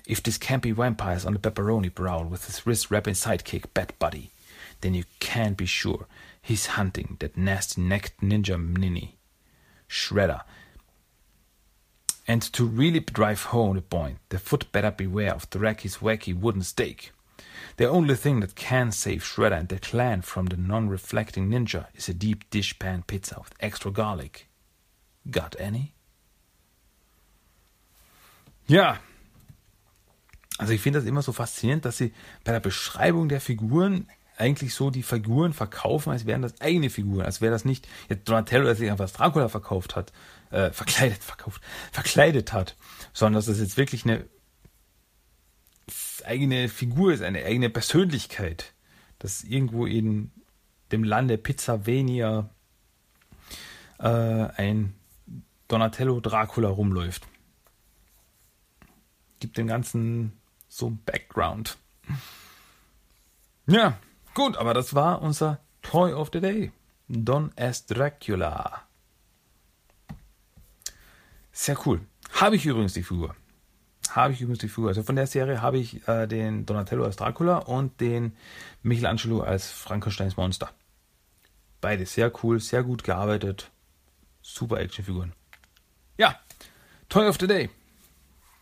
If 0.06 0.22
this 0.22 0.38
can't 0.38 0.64
vampires 0.64 1.24
on 1.24 1.32
the 1.32 1.38
pepperoni 1.38 1.94
prowl 1.94 2.24
with 2.24 2.46
his 2.46 2.66
wrist 2.66 2.90
wrapping 2.90 3.14
sidekick, 3.14 3.66
Bat 3.72 3.98
Buddy, 3.98 4.30
then 4.80 4.94
you 4.94 5.04
can 5.20 5.54
be 5.54 5.66
sure 5.66 6.06
he's 6.42 6.66
hunting 6.66 7.16
that 7.20 7.36
nasty 7.36 7.80
necked 7.80 8.20
ninja 8.20 8.58
ninny, 8.58 9.16
Shredder. 9.88 10.42
And 12.26 12.42
to 12.52 12.64
really 12.64 13.00
drive 13.00 13.44
home 13.44 13.76
the 13.76 13.82
point, 13.82 14.18
the 14.28 14.38
foot 14.38 14.70
better 14.72 14.90
beware 14.90 15.34
of 15.34 15.50
Draki's 15.50 15.98
wacky 15.98 16.38
wooden 16.38 16.62
stake. 16.62 17.12
The 17.76 17.88
only 17.88 18.16
thing 18.16 18.40
that 18.40 18.55
can 18.57 18.92
save 18.92 19.22
Shredder 19.24 19.59
and 19.59 19.68
the 19.68 19.78
clan 19.78 20.22
from 20.22 20.46
the 20.46 20.57
non 20.57 20.88
reflecting 20.88 21.48
ninja 21.48 21.86
is 21.94 22.09
a 22.09 22.14
deep 22.14 22.50
dish 22.50 22.78
pan 22.78 23.05
pizza 23.07 23.38
with 23.38 23.55
extra 23.61 23.90
garlic. 23.90 24.48
Got 25.30 25.57
any? 25.61 25.92
Ja. 28.66 28.98
Also 30.59 30.72
ich 30.72 30.80
finde 30.80 31.00
das 31.00 31.09
immer 31.09 31.22
so 31.22 31.32
faszinierend, 31.32 31.84
dass 31.84 31.98
sie 31.98 32.12
bei 32.44 32.53
der 32.53 32.61
Beschreibung 32.61 33.28
der 33.28 33.40
Figuren 33.40 34.07
eigentlich 34.36 34.74
so 34.74 34.90
die 34.90 35.03
Figuren 35.03 35.53
verkaufen, 35.53 36.11
als 36.11 36.26
wären 36.26 36.42
das 36.42 36.61
eigene 36.61 36.90
Figuren, 36.90 37.24
als 37.24 37.40
wäre 37.40 37.53
das 37.53 37.64
nicht 37.64 37.86
jetzt 38.09 38.28
Donatello, 38.28 38.64
der 38.64 38.74
sich 38.74 38.90
einfach 38.90 39.05
das 39.05 39.12
Dracula 39.12 39.48
verkauft 39.48 39.96
hat, 39.96 40.12
äh, 40.50 40.70
verkleidet, 40.70 41.22
verkauft, 41.22 41.62
verkleidet 41.92 42.53
hat, 42.53 42.76
sondern 43.12 43.34
dass 43.34 43.46
das 43.46 43.61
jetzt 43.61 43.76
wirklich 43.76 44.05
eine 44.05 44.24
eigene 46.24 46.68
Figur 46.68 47.12
ist, 47.12 47.22
eine 47.22 47.44
eigene 47.44 47.70
Persönlichkeit, 47.70 48.72
dass 49.18 49.44
irgendwo 49.44 49.86
in 49.86 50.30
dem 50.90 51.04
Lande 51.04 51.38
Pizzavenia 51.38 52.50
äh, 53.98 54.08
ein 54.08 54.94
Donatello 55.68 56.20
Dracula 56.20 56.68
rumläuft. 56.68 57.26
Gibt 59.40 59.56
dem 59.56 59.66
Ganzen 59.66 60.32
so 60.68 60.90
ein 60.90 61.00
Background. 61.04 61.78
Ja, 63.66 63.98
Gut, 64.34 64.56
aber 64.56 64.72
das 64.72 64.94
war 64.94 65.20
unser 65.20 65.60
Toy 65.82 66.12
of 66.14 66.30
the 66.32 66.40
Day. 66.40 66.72
Don 67.08 67.52
S. 67.56 67.84
Dracula. 67.84 68.82
Sehr 71.52 71.76
cool. 71.86 72.00
Habe 72.32 72.56
ich 72.56 72.64
übrigens 72.64 72.94
die 72.94 73.02
Figur. 73.02 73.36
Habe 74.14 74.34
ich 74.34 74.42
übrigens 74.42 74.58
die 74.58 74.68
Figur. 74.68 74.88
Also 74.88 75.02
von 75.02 75.16
der 75.16 75.26
Serie 75.26 75.62
habe 75.62 75.78
ich 75.78 76.06
äh, 76.06 76.26
den 76.26 76.66
Donatello 76.66 77.04
als 77.04 77.16
Dracula 77.16 77.58
und 77.58 78.00
den 78.00 78.36
Michelangelo 78.82 79.40
als 79.40 79.70
Frankensteins 79.70 80.36
Monster. 80.36 80.70
Beide 81.80 82.04
sehr 82.04 82.30
cool, 82.42 82.60
sehr 82.60 82.82
gut 82.82 83.04
gearbeitet. 83.04 83.70
Super 84.42 84.80
Actionfiguren. 84.80 85.32
Ja, 86.18 86.38
Toy 87.08 87.26
of 87.26 87.38
the 87.40 87.46
Day. 87.46 87.70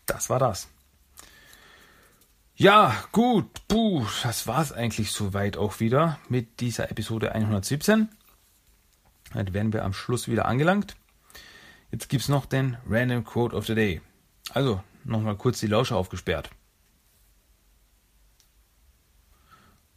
Das 0.05 0.29
war 0.29 0.39
das. 0.39 0.69
Ja, 2.55 2.95
gut, 3.11 3.67
puh, 3.67 4.05
das 4.23 4.47
war's 4.47 4.71
eigentlich 4.71 5.11
soweit 5.11 5.57
auch 5.57 5.79
wieder 5.79 6.19
mit 6.29 6.61
dieser 6.61 6.91
Episode 6.91 7.33
117. 7.33 8.07
Dann 9.33 9.53
werden 9.53 9.73
wir 9.73 9.83
am 9.83 9.93
Schluss 9.93 10.27
wieder 10.27 10.45
angelangt. 10.45 10.95
Jetzt 11.91 12.07
gibt's 12.07 12.29
noch 12.29 12.45
den 12.45 12.77
Random 12.87 13.25
Quote 13.25 13.55
of 13.55 13.65
the 13.65 13.75
Day. 13.75 14.01
Also, 14.53 14.81
nochmal 15.03 15.37
kurz 15.37 15.59
die 15.59 15.67
Lauscher 15.67 15.97
aufgesperrt. 15.97 16.49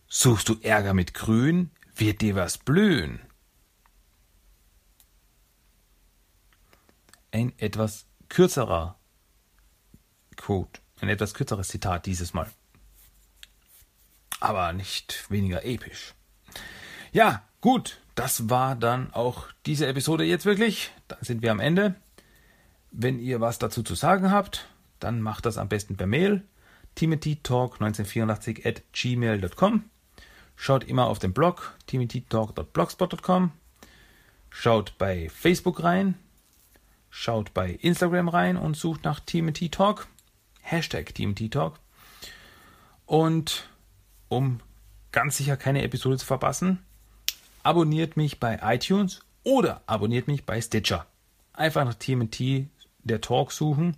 Suchst 0.08 0.48
du 0.48 0.56
Ärger 0.62 0.94
mit 0.94 1.14
Grün, 1.14 1.70
wird 1.96 2.20
dir 2.20 2.36
was 2.36 2.58
blühen. 2.58 3.20
Ein 7.32 7.52
etwas 7.58 8.06
kürzerer 8.28 8.96
Quote. 10.36 10.80
Ein 11.00 11.08
etwas 11.08 11.34
kürzeres 11.34 11.68
Zitat 11.68 12.06
dieses 12.06 12.32
Mal. 12.32 12.50
Aber 14.40 14.72
nicht 14.72 15.28
weniger 15.30 15.64
episch. 15.64 16.14
Ja, 17.12 17.42
gut, 17.60 18.00
das 18.14 18.48
war 18.48 18.76
dann 18.76 19.12
auch 19.12 19.48
diese 19.66 19.86
Episode 19.86 20.24
jetzt 20.24 20.46
wirklich. 20.46 20.92
Dann 21.08 21.18
sind 21.22 21.42
wir 21.42 21.50
am 21.50 21.60
Ende. 21.60 21.96
Wenn 22.92 23.18
ihr 23.18 23.40
was 23.40 23.58
dazu 23.58 23.82
zu 23.82 23.96
sagen 23.96 24.30
habt, 24.30 24.68
dann 25.00 25.20
macht 25.20 25.46
das 25.46 25.58
am 25.58 25.68
besten 25.68 25.96
per 25.96 26.06
Mail. 26.06 26.42
timothytalk1984 26.96 28.66
at 28.66 28.82
gmail.com. 28.92 29.84
Schaut 30.56 30.84
immer 30.84 31.06
auf 31.06 31.18
den 31.18 31.32
Blog 31.32 31.74
timothytalk.blogspot.com. 31.86 33.52
Schaut 34.50 34.96
bei 34.98 35.28
Facebook 35.28 35.82
rein. 35.82 36.14
Schaut 37.10 37.54
bei 37.54 37.70
Instagram 37.70 38.28
rein 38.28 38.56
und 38.56 38.76
sucht 38.76 39.04
nach 39.04 39.20
Timothy 39.20 39.68
Talk. 39.68 40.06
Hashtag 40.62 41.14
TMT 41.14 41.50
Talk. 41.52 41.78
Und 43.06 43.68
um 44.28 44.60
ganz 45.12 45.36
sicher 45.36 45.56
keine 45.56 45.82
Episode 45.82 46.18
zu 46.18 46.26
verpassen, 46.26 46.84
abonniert 47.62 48.16
mich 48.16 48.40
bei 48.40 48.58
iTunes 48.62 49.20
oder 49.42 49.82
abonniert 49.86 50.26
mich 50.26 50.44
bei 50.44 50.60
Stitcher. 50.60 51.06
Einfach 51.52 51.84
nach 51.84 51.94
TMT 51.94 52.68
der 53.04 53.20
Talk 53.20 53.52
suchen, 53.52 53.96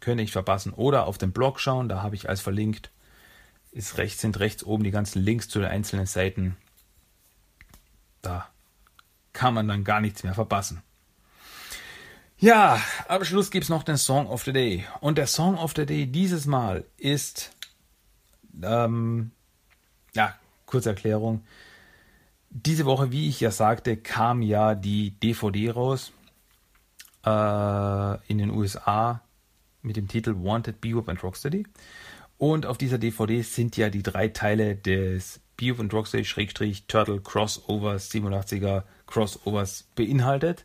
könnt 0.00 0.20
ihr 0.20 0.24
nicht 0.24 0.32
verpassen. 0.32 0.72
Oder 0.72 1.06
auf 1.06 1.18
dem 1.18 1.32
Blog 1.32 1.60
schauen, 1.60 1.88
da 1.88 2.02
habe 2.02 2.14
ich 2.14 2.28
als 2.28 2.40
verlinkt. 2.40 2.90
Ist 3.72 3.98
rechts, 3.98 4.20
sind 4.20 4.38
rechts 4.38 4.64
oben 4.64 4.84
die 4.84 4.90
ganzen 4.90 5.22
Links 5.22 5.48
zu 5.48 5.58
den 5.58 5.68
einzelnen 5.68 6.06
Seiten. 6.06 6.56
Da 8.22 8.48
kann 9.32 9.54
man 9.54 9.68
dann 9.68 9.84
gar 9.84 10.00
nichts 10.00 10.22
mehr 10.22 10.34
verpassen. 10.34 10.82
Ja, 12.38 12.80
am 13.08 13.24
Schluss 13.24 13.50
gibt 13.50 13.64
es 13.64 13.68
noch 13.68 13.82
den 13.82 13.96
Song 13.96 14.28
of 14.28 14.44
the 14.44 14.52
Day. 14.52 14.84
Und 15.00 15.18
der 15.18 15.26
Song 15.26 15.58
of 15.58 15.72
the 15.76 15.86
Day 15.86 16.06
dieses 16.06 16.46
Mal 16.46 16.84
ist, 16.96 17.50
ähm, 18.62 19.32
ja, 20.14 20.34
kurze 20.66 20.90
Erklärung. 20.90 21.44
Diese 22.50 22.84
Woche, 22.84 23.10
wie 23.12 23.28
ich 23.28 23.40
ja 23.40 23.50
sagte, 23.50 23.96
kam 23.96 24.40
ja 24.40 24.74
die 24.74 25.10
DVD 25.10 25.70
raus 25.70 26.12
äh, 27.26 28.26
in 28.28 28.38
den 28.38 28.50
USA 28.50 29.20
mit 29.88 29.96
dem 29.96 30.06
Titel 30.06 30.34
Wanted 30.36 30.80
Bebop 30.80 31.08
and 31.08 31.22
Rocksteady. 31.22 31.64
Und 32.36 32.66
auf 32.66 32.78
dieser 32.78 32.98
DVD 32.98 33.42
sind 33.42 33.76
ja 33.76 33.90
die 33.90 34.04
drei 34.04 34.28
Teile 34.28 34.76
des 34.76 35.40
Bebop 35.56 35.80
and 35.80 35.92
Rocksteady 35.92 36.82
Turtle 36.86 37.20
Crossovers 37.20 38.12
87er 38.12 38.84
Crossovers 39.08 39.88
beinhaltet. 39.96 40.64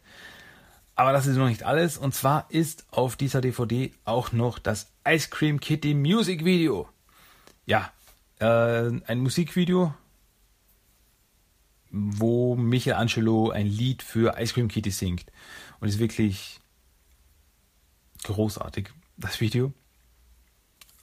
Aber 0.96 1.12
das 1.12 1.26
ist 1.26 1.38
noch 1.38 1.48
nicht 1.48 1.64
alles. 1.64 1.98
Und 1.98 2.14
zwar 2.14 2.46
ist 2.50 2.86
auf 2.92 3.16
dieser 3.16 3.42
DVD 3.42 3.92
auch 4.06 4.32
noch 4.32 4.60
das 4.60 4.92
Ice 5.08 5.30
Cream 5.30 5.60
Kitty 5.60 5.96
Music 5.96 6.46
Video. 6.46 6.88
Ja, 7.66 7.92
äh, 8.40 8.92
ein 9.08 9.20
Musikvideo, 9.20 9.94
wo 11.90 12.56
Michelangelo 12.56 13.50
ein 13.50 13.66
Lied 13.66 14.04
für 14.04 14.38
Ice 14.38 14.54
Cream 14.54 14.68
Kitty 14.68 14.92
singt. 14.92 15.32
Und 15.80 15.88
ist 15.88 16.00
wirklich 16.00 16.60
großartig, 18.24 18.90
das 19.18 19.42
Video. 19.42 19.74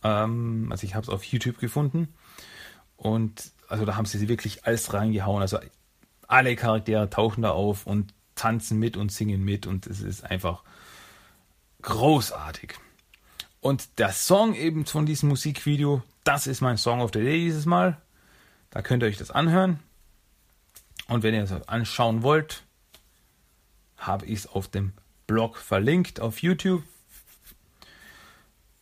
Ähm, 0.03 0.69
also 0.71 0.85
ich 0.85 0.95
habe 0.95 1.05
es 1.05 1.09
auf 1.09 1.25
YouTube 1.25 1.59
gefunden. 1.59 2.15
Und 2.97 3.53
also 3.69 3.85
da 3.85 3.97
haben 3.97 4.05
sie 4.05 4.29
wirklich 4.29 4.65
alles 4.67 4.93
reingehauen. 4.93 5.43
Also 5.43 5.59
alle 6.27 6.57
Charaktere 6.57 7.11
tauchen 7.11 7.43
da 7.43 7.51
auf 7.51 7.87
und 7.87 8.15
tanzen 8.35 8.79
mit 8.79 8.97
und 8.97 9.13
singen 9.13 9.45
mit 9.45 9.67
und 9.67 9.87
es 9.87 10.01
ist 10.01 10.25
einfach 10.25 10.63
großartig. 11.83 12.75
Und 13.61 13.99
der 13.99 14.13
Song 14.13 14.55
eben 14.55 14.87
von 14.87 15.05
diesem 15.05 15.29
Musikvideo, 15.29 16.03
das 16.25 16.47
ist 16.47 16.61
mein 16.61 16.79
Song 16.79 17.01
of 17.01 17.11
the 17.13 17.21
Day 17.21 17.39
dieses 17.39 17.67
Mal. 17.67 18.01
Da 18.71 18.81
könnt 18.81 19.03
ihr 19.03 19.07
euch 19.07 19.19
das 19.19 19.31
anhören. 19.31 19.81
Und 21.09 21.23
wenn 21.23 21.35
ihr 21.35 21.43
es 21.43 21.53
anschauen 21.69 22.23
wollt, 22.23 22.63
habe 23.97 24.25
ich 24.27 24.41
es 24.41 24.47
auf 24.47 24.69
dem 24.69 24.93
Blog 25.27 25.59
verlinkt 25.59 26.21
auf 26.21 26.41
YouTube. 26.41 26.83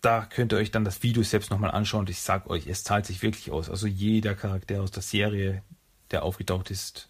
Da 0.00 0.26
könnt 0.26 0.52
ihr 0.52 0.58
euch 0.58 0.70
dann 0.70 0.84
das 0.84 1.02
Video 1.02 1.22
selbst 1.22 1.50
nochmal 1.50 1.72
anschauen. 1.72 2.00
Und 2.00 2.10
ich 2.10 2.20
sage 2.20 2.48
euch, 2.50 2.66
es 2.66 2.84
zahlt 2.84 3.06
sich 3.06 3.22
wirklich 3.22 3.50
aus. 3.50 3.68
Also 3.68 3.86
jeder 3.86 4.34
Charakter 4.34 4.82
aus 4.82 4.90
der 4.90 5.02
Serie, 5.02 5.62
der 6.10 6.22
aufgetaucht 6.22 6.70
ist, 6.70 7.08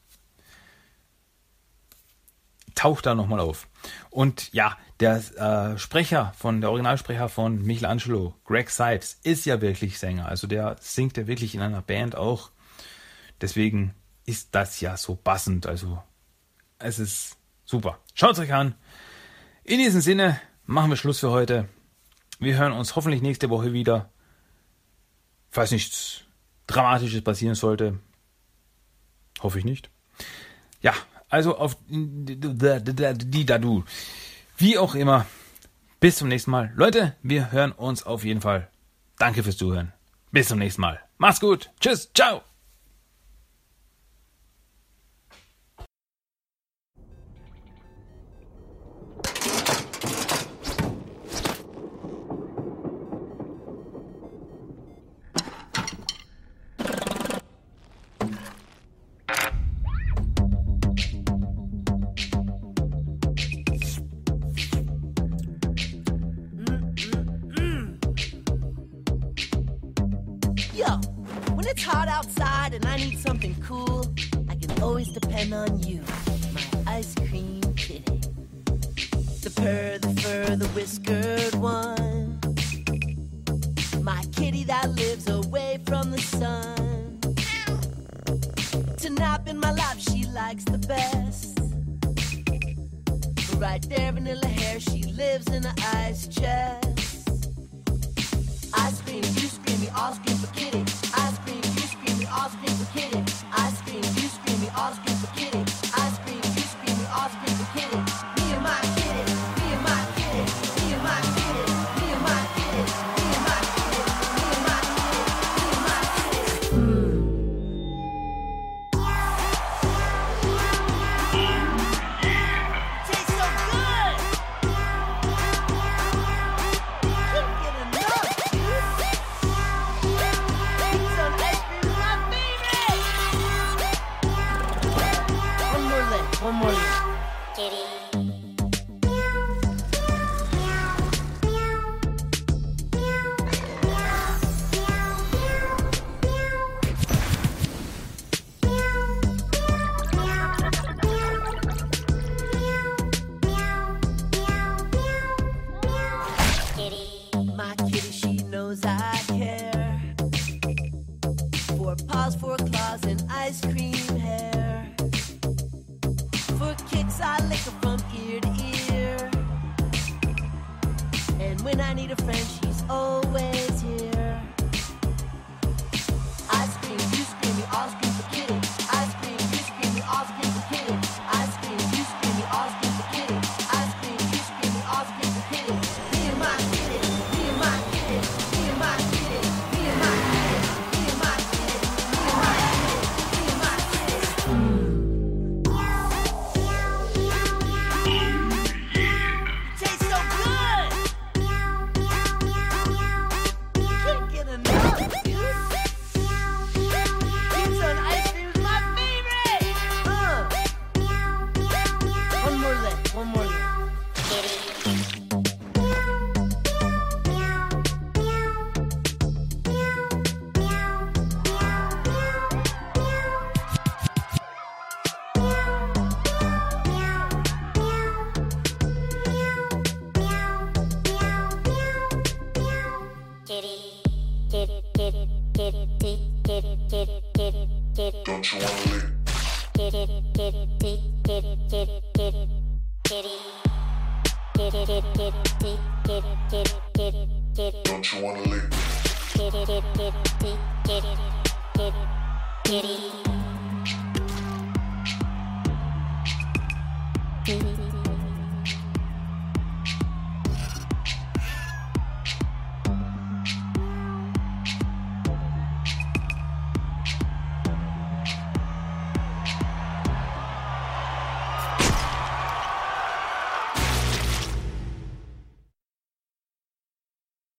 taucht 2.74 3.06
da 3.06 3.14
nochmal 3.14 3.40
auf. 3.40 3.68
Und 4.10 4.52
ja, 4.52 4.76
der 5.00 5.16
äh, 5.36 5.78
Sprecher 5.78 6.32
von, 6.38 6.60
der 6.60 6.70
Originalsprecher 6.70 7.28
von 7.28 7.62
Michelangelo, 7.62 8.34
Greg 8.44 8.70
Sipes, 8.70 9.18
ist 9.22 9.44
ja 9.44 9.60
wirklich 9.60 9.98
Sänger. 9.98 10.26
Also 10.26 10.46
der 10.46 10.76
singt 10.80 11.16
ja 11.16 11.26
wirklich 11.26 11.54
in 11.54 11.60
einer 11.60 11.82
Band 11.82 12.16
auch. 12.16 12.50
Deswegen 13.40 13.94
ist 14.26 14.48
das 14.52 14.80
ja 14.80 14.96
so 14.96 15.16
passend. 15.16 15.66
Also 15.66 16.02
es 16.78 16.98
ist 16.98 17.36
super. 17.64 17.98
Schaut 18.14 18.32
es 18.32 18.38
euch 18.38 18.52
an. 18.52 18.74
In 19.64 19.78
diesem 19.78 20.00
Sinne 20.00 20.40
machen 20.66 20.90
wir 20.90 20.96
Schluss 20.96 21.20
für 21.20 21.30
heute. 21.30 21.68
Wir 22.38 22.56
hören 22.56 22.72
uns 22.72 22.96
hoffentlich 22.96 23.22
nächste 23.22 23.50
Woche 23.50 23.72
wieder. 23.72 24.10
Falls 25.50 25.70
nichts 25.70 26.22
Dramatisches 26.68 27.22
passieren 27.22 27.54
sollte. 27.54 27.98
Hoffe 29.40 29.58
ich 29.58 29.64
nicht. 29.64 29.90
Ja, 30.82 30.92
also 31.28 31.56
auf 31.56 31.76
die 31.88 33.46
Dadu. 33.46 33.84
Wie 34.56 34.78
auch 34.78 34.94
immer. 34.94 35.26
Bis 35.98 36.16
zum 36.16 36.28
nächsten 36.28 36.50
Mal. 36.50 36.72
Leute, 36.76 37.16
wir 37.22 37.50
hören 37.50 37.72
uns 37.72 38.04
auf 38.04 38.24
jeden 38.24 38.40
Fall. 38.40 38.68
Danke 39.18 39.42
fürs 39.42 39.56
Zuhören. 39.56 39.92
Bis 40.30 40.48
zum 40.48 40.58
nächsten 40.58 40.82
Mal. 40.82 41.00
Macht's 41.16 41.40
gut. 41.40 41.70
Tschüss. 41.80 42.10
Ciao. 42.14 42.42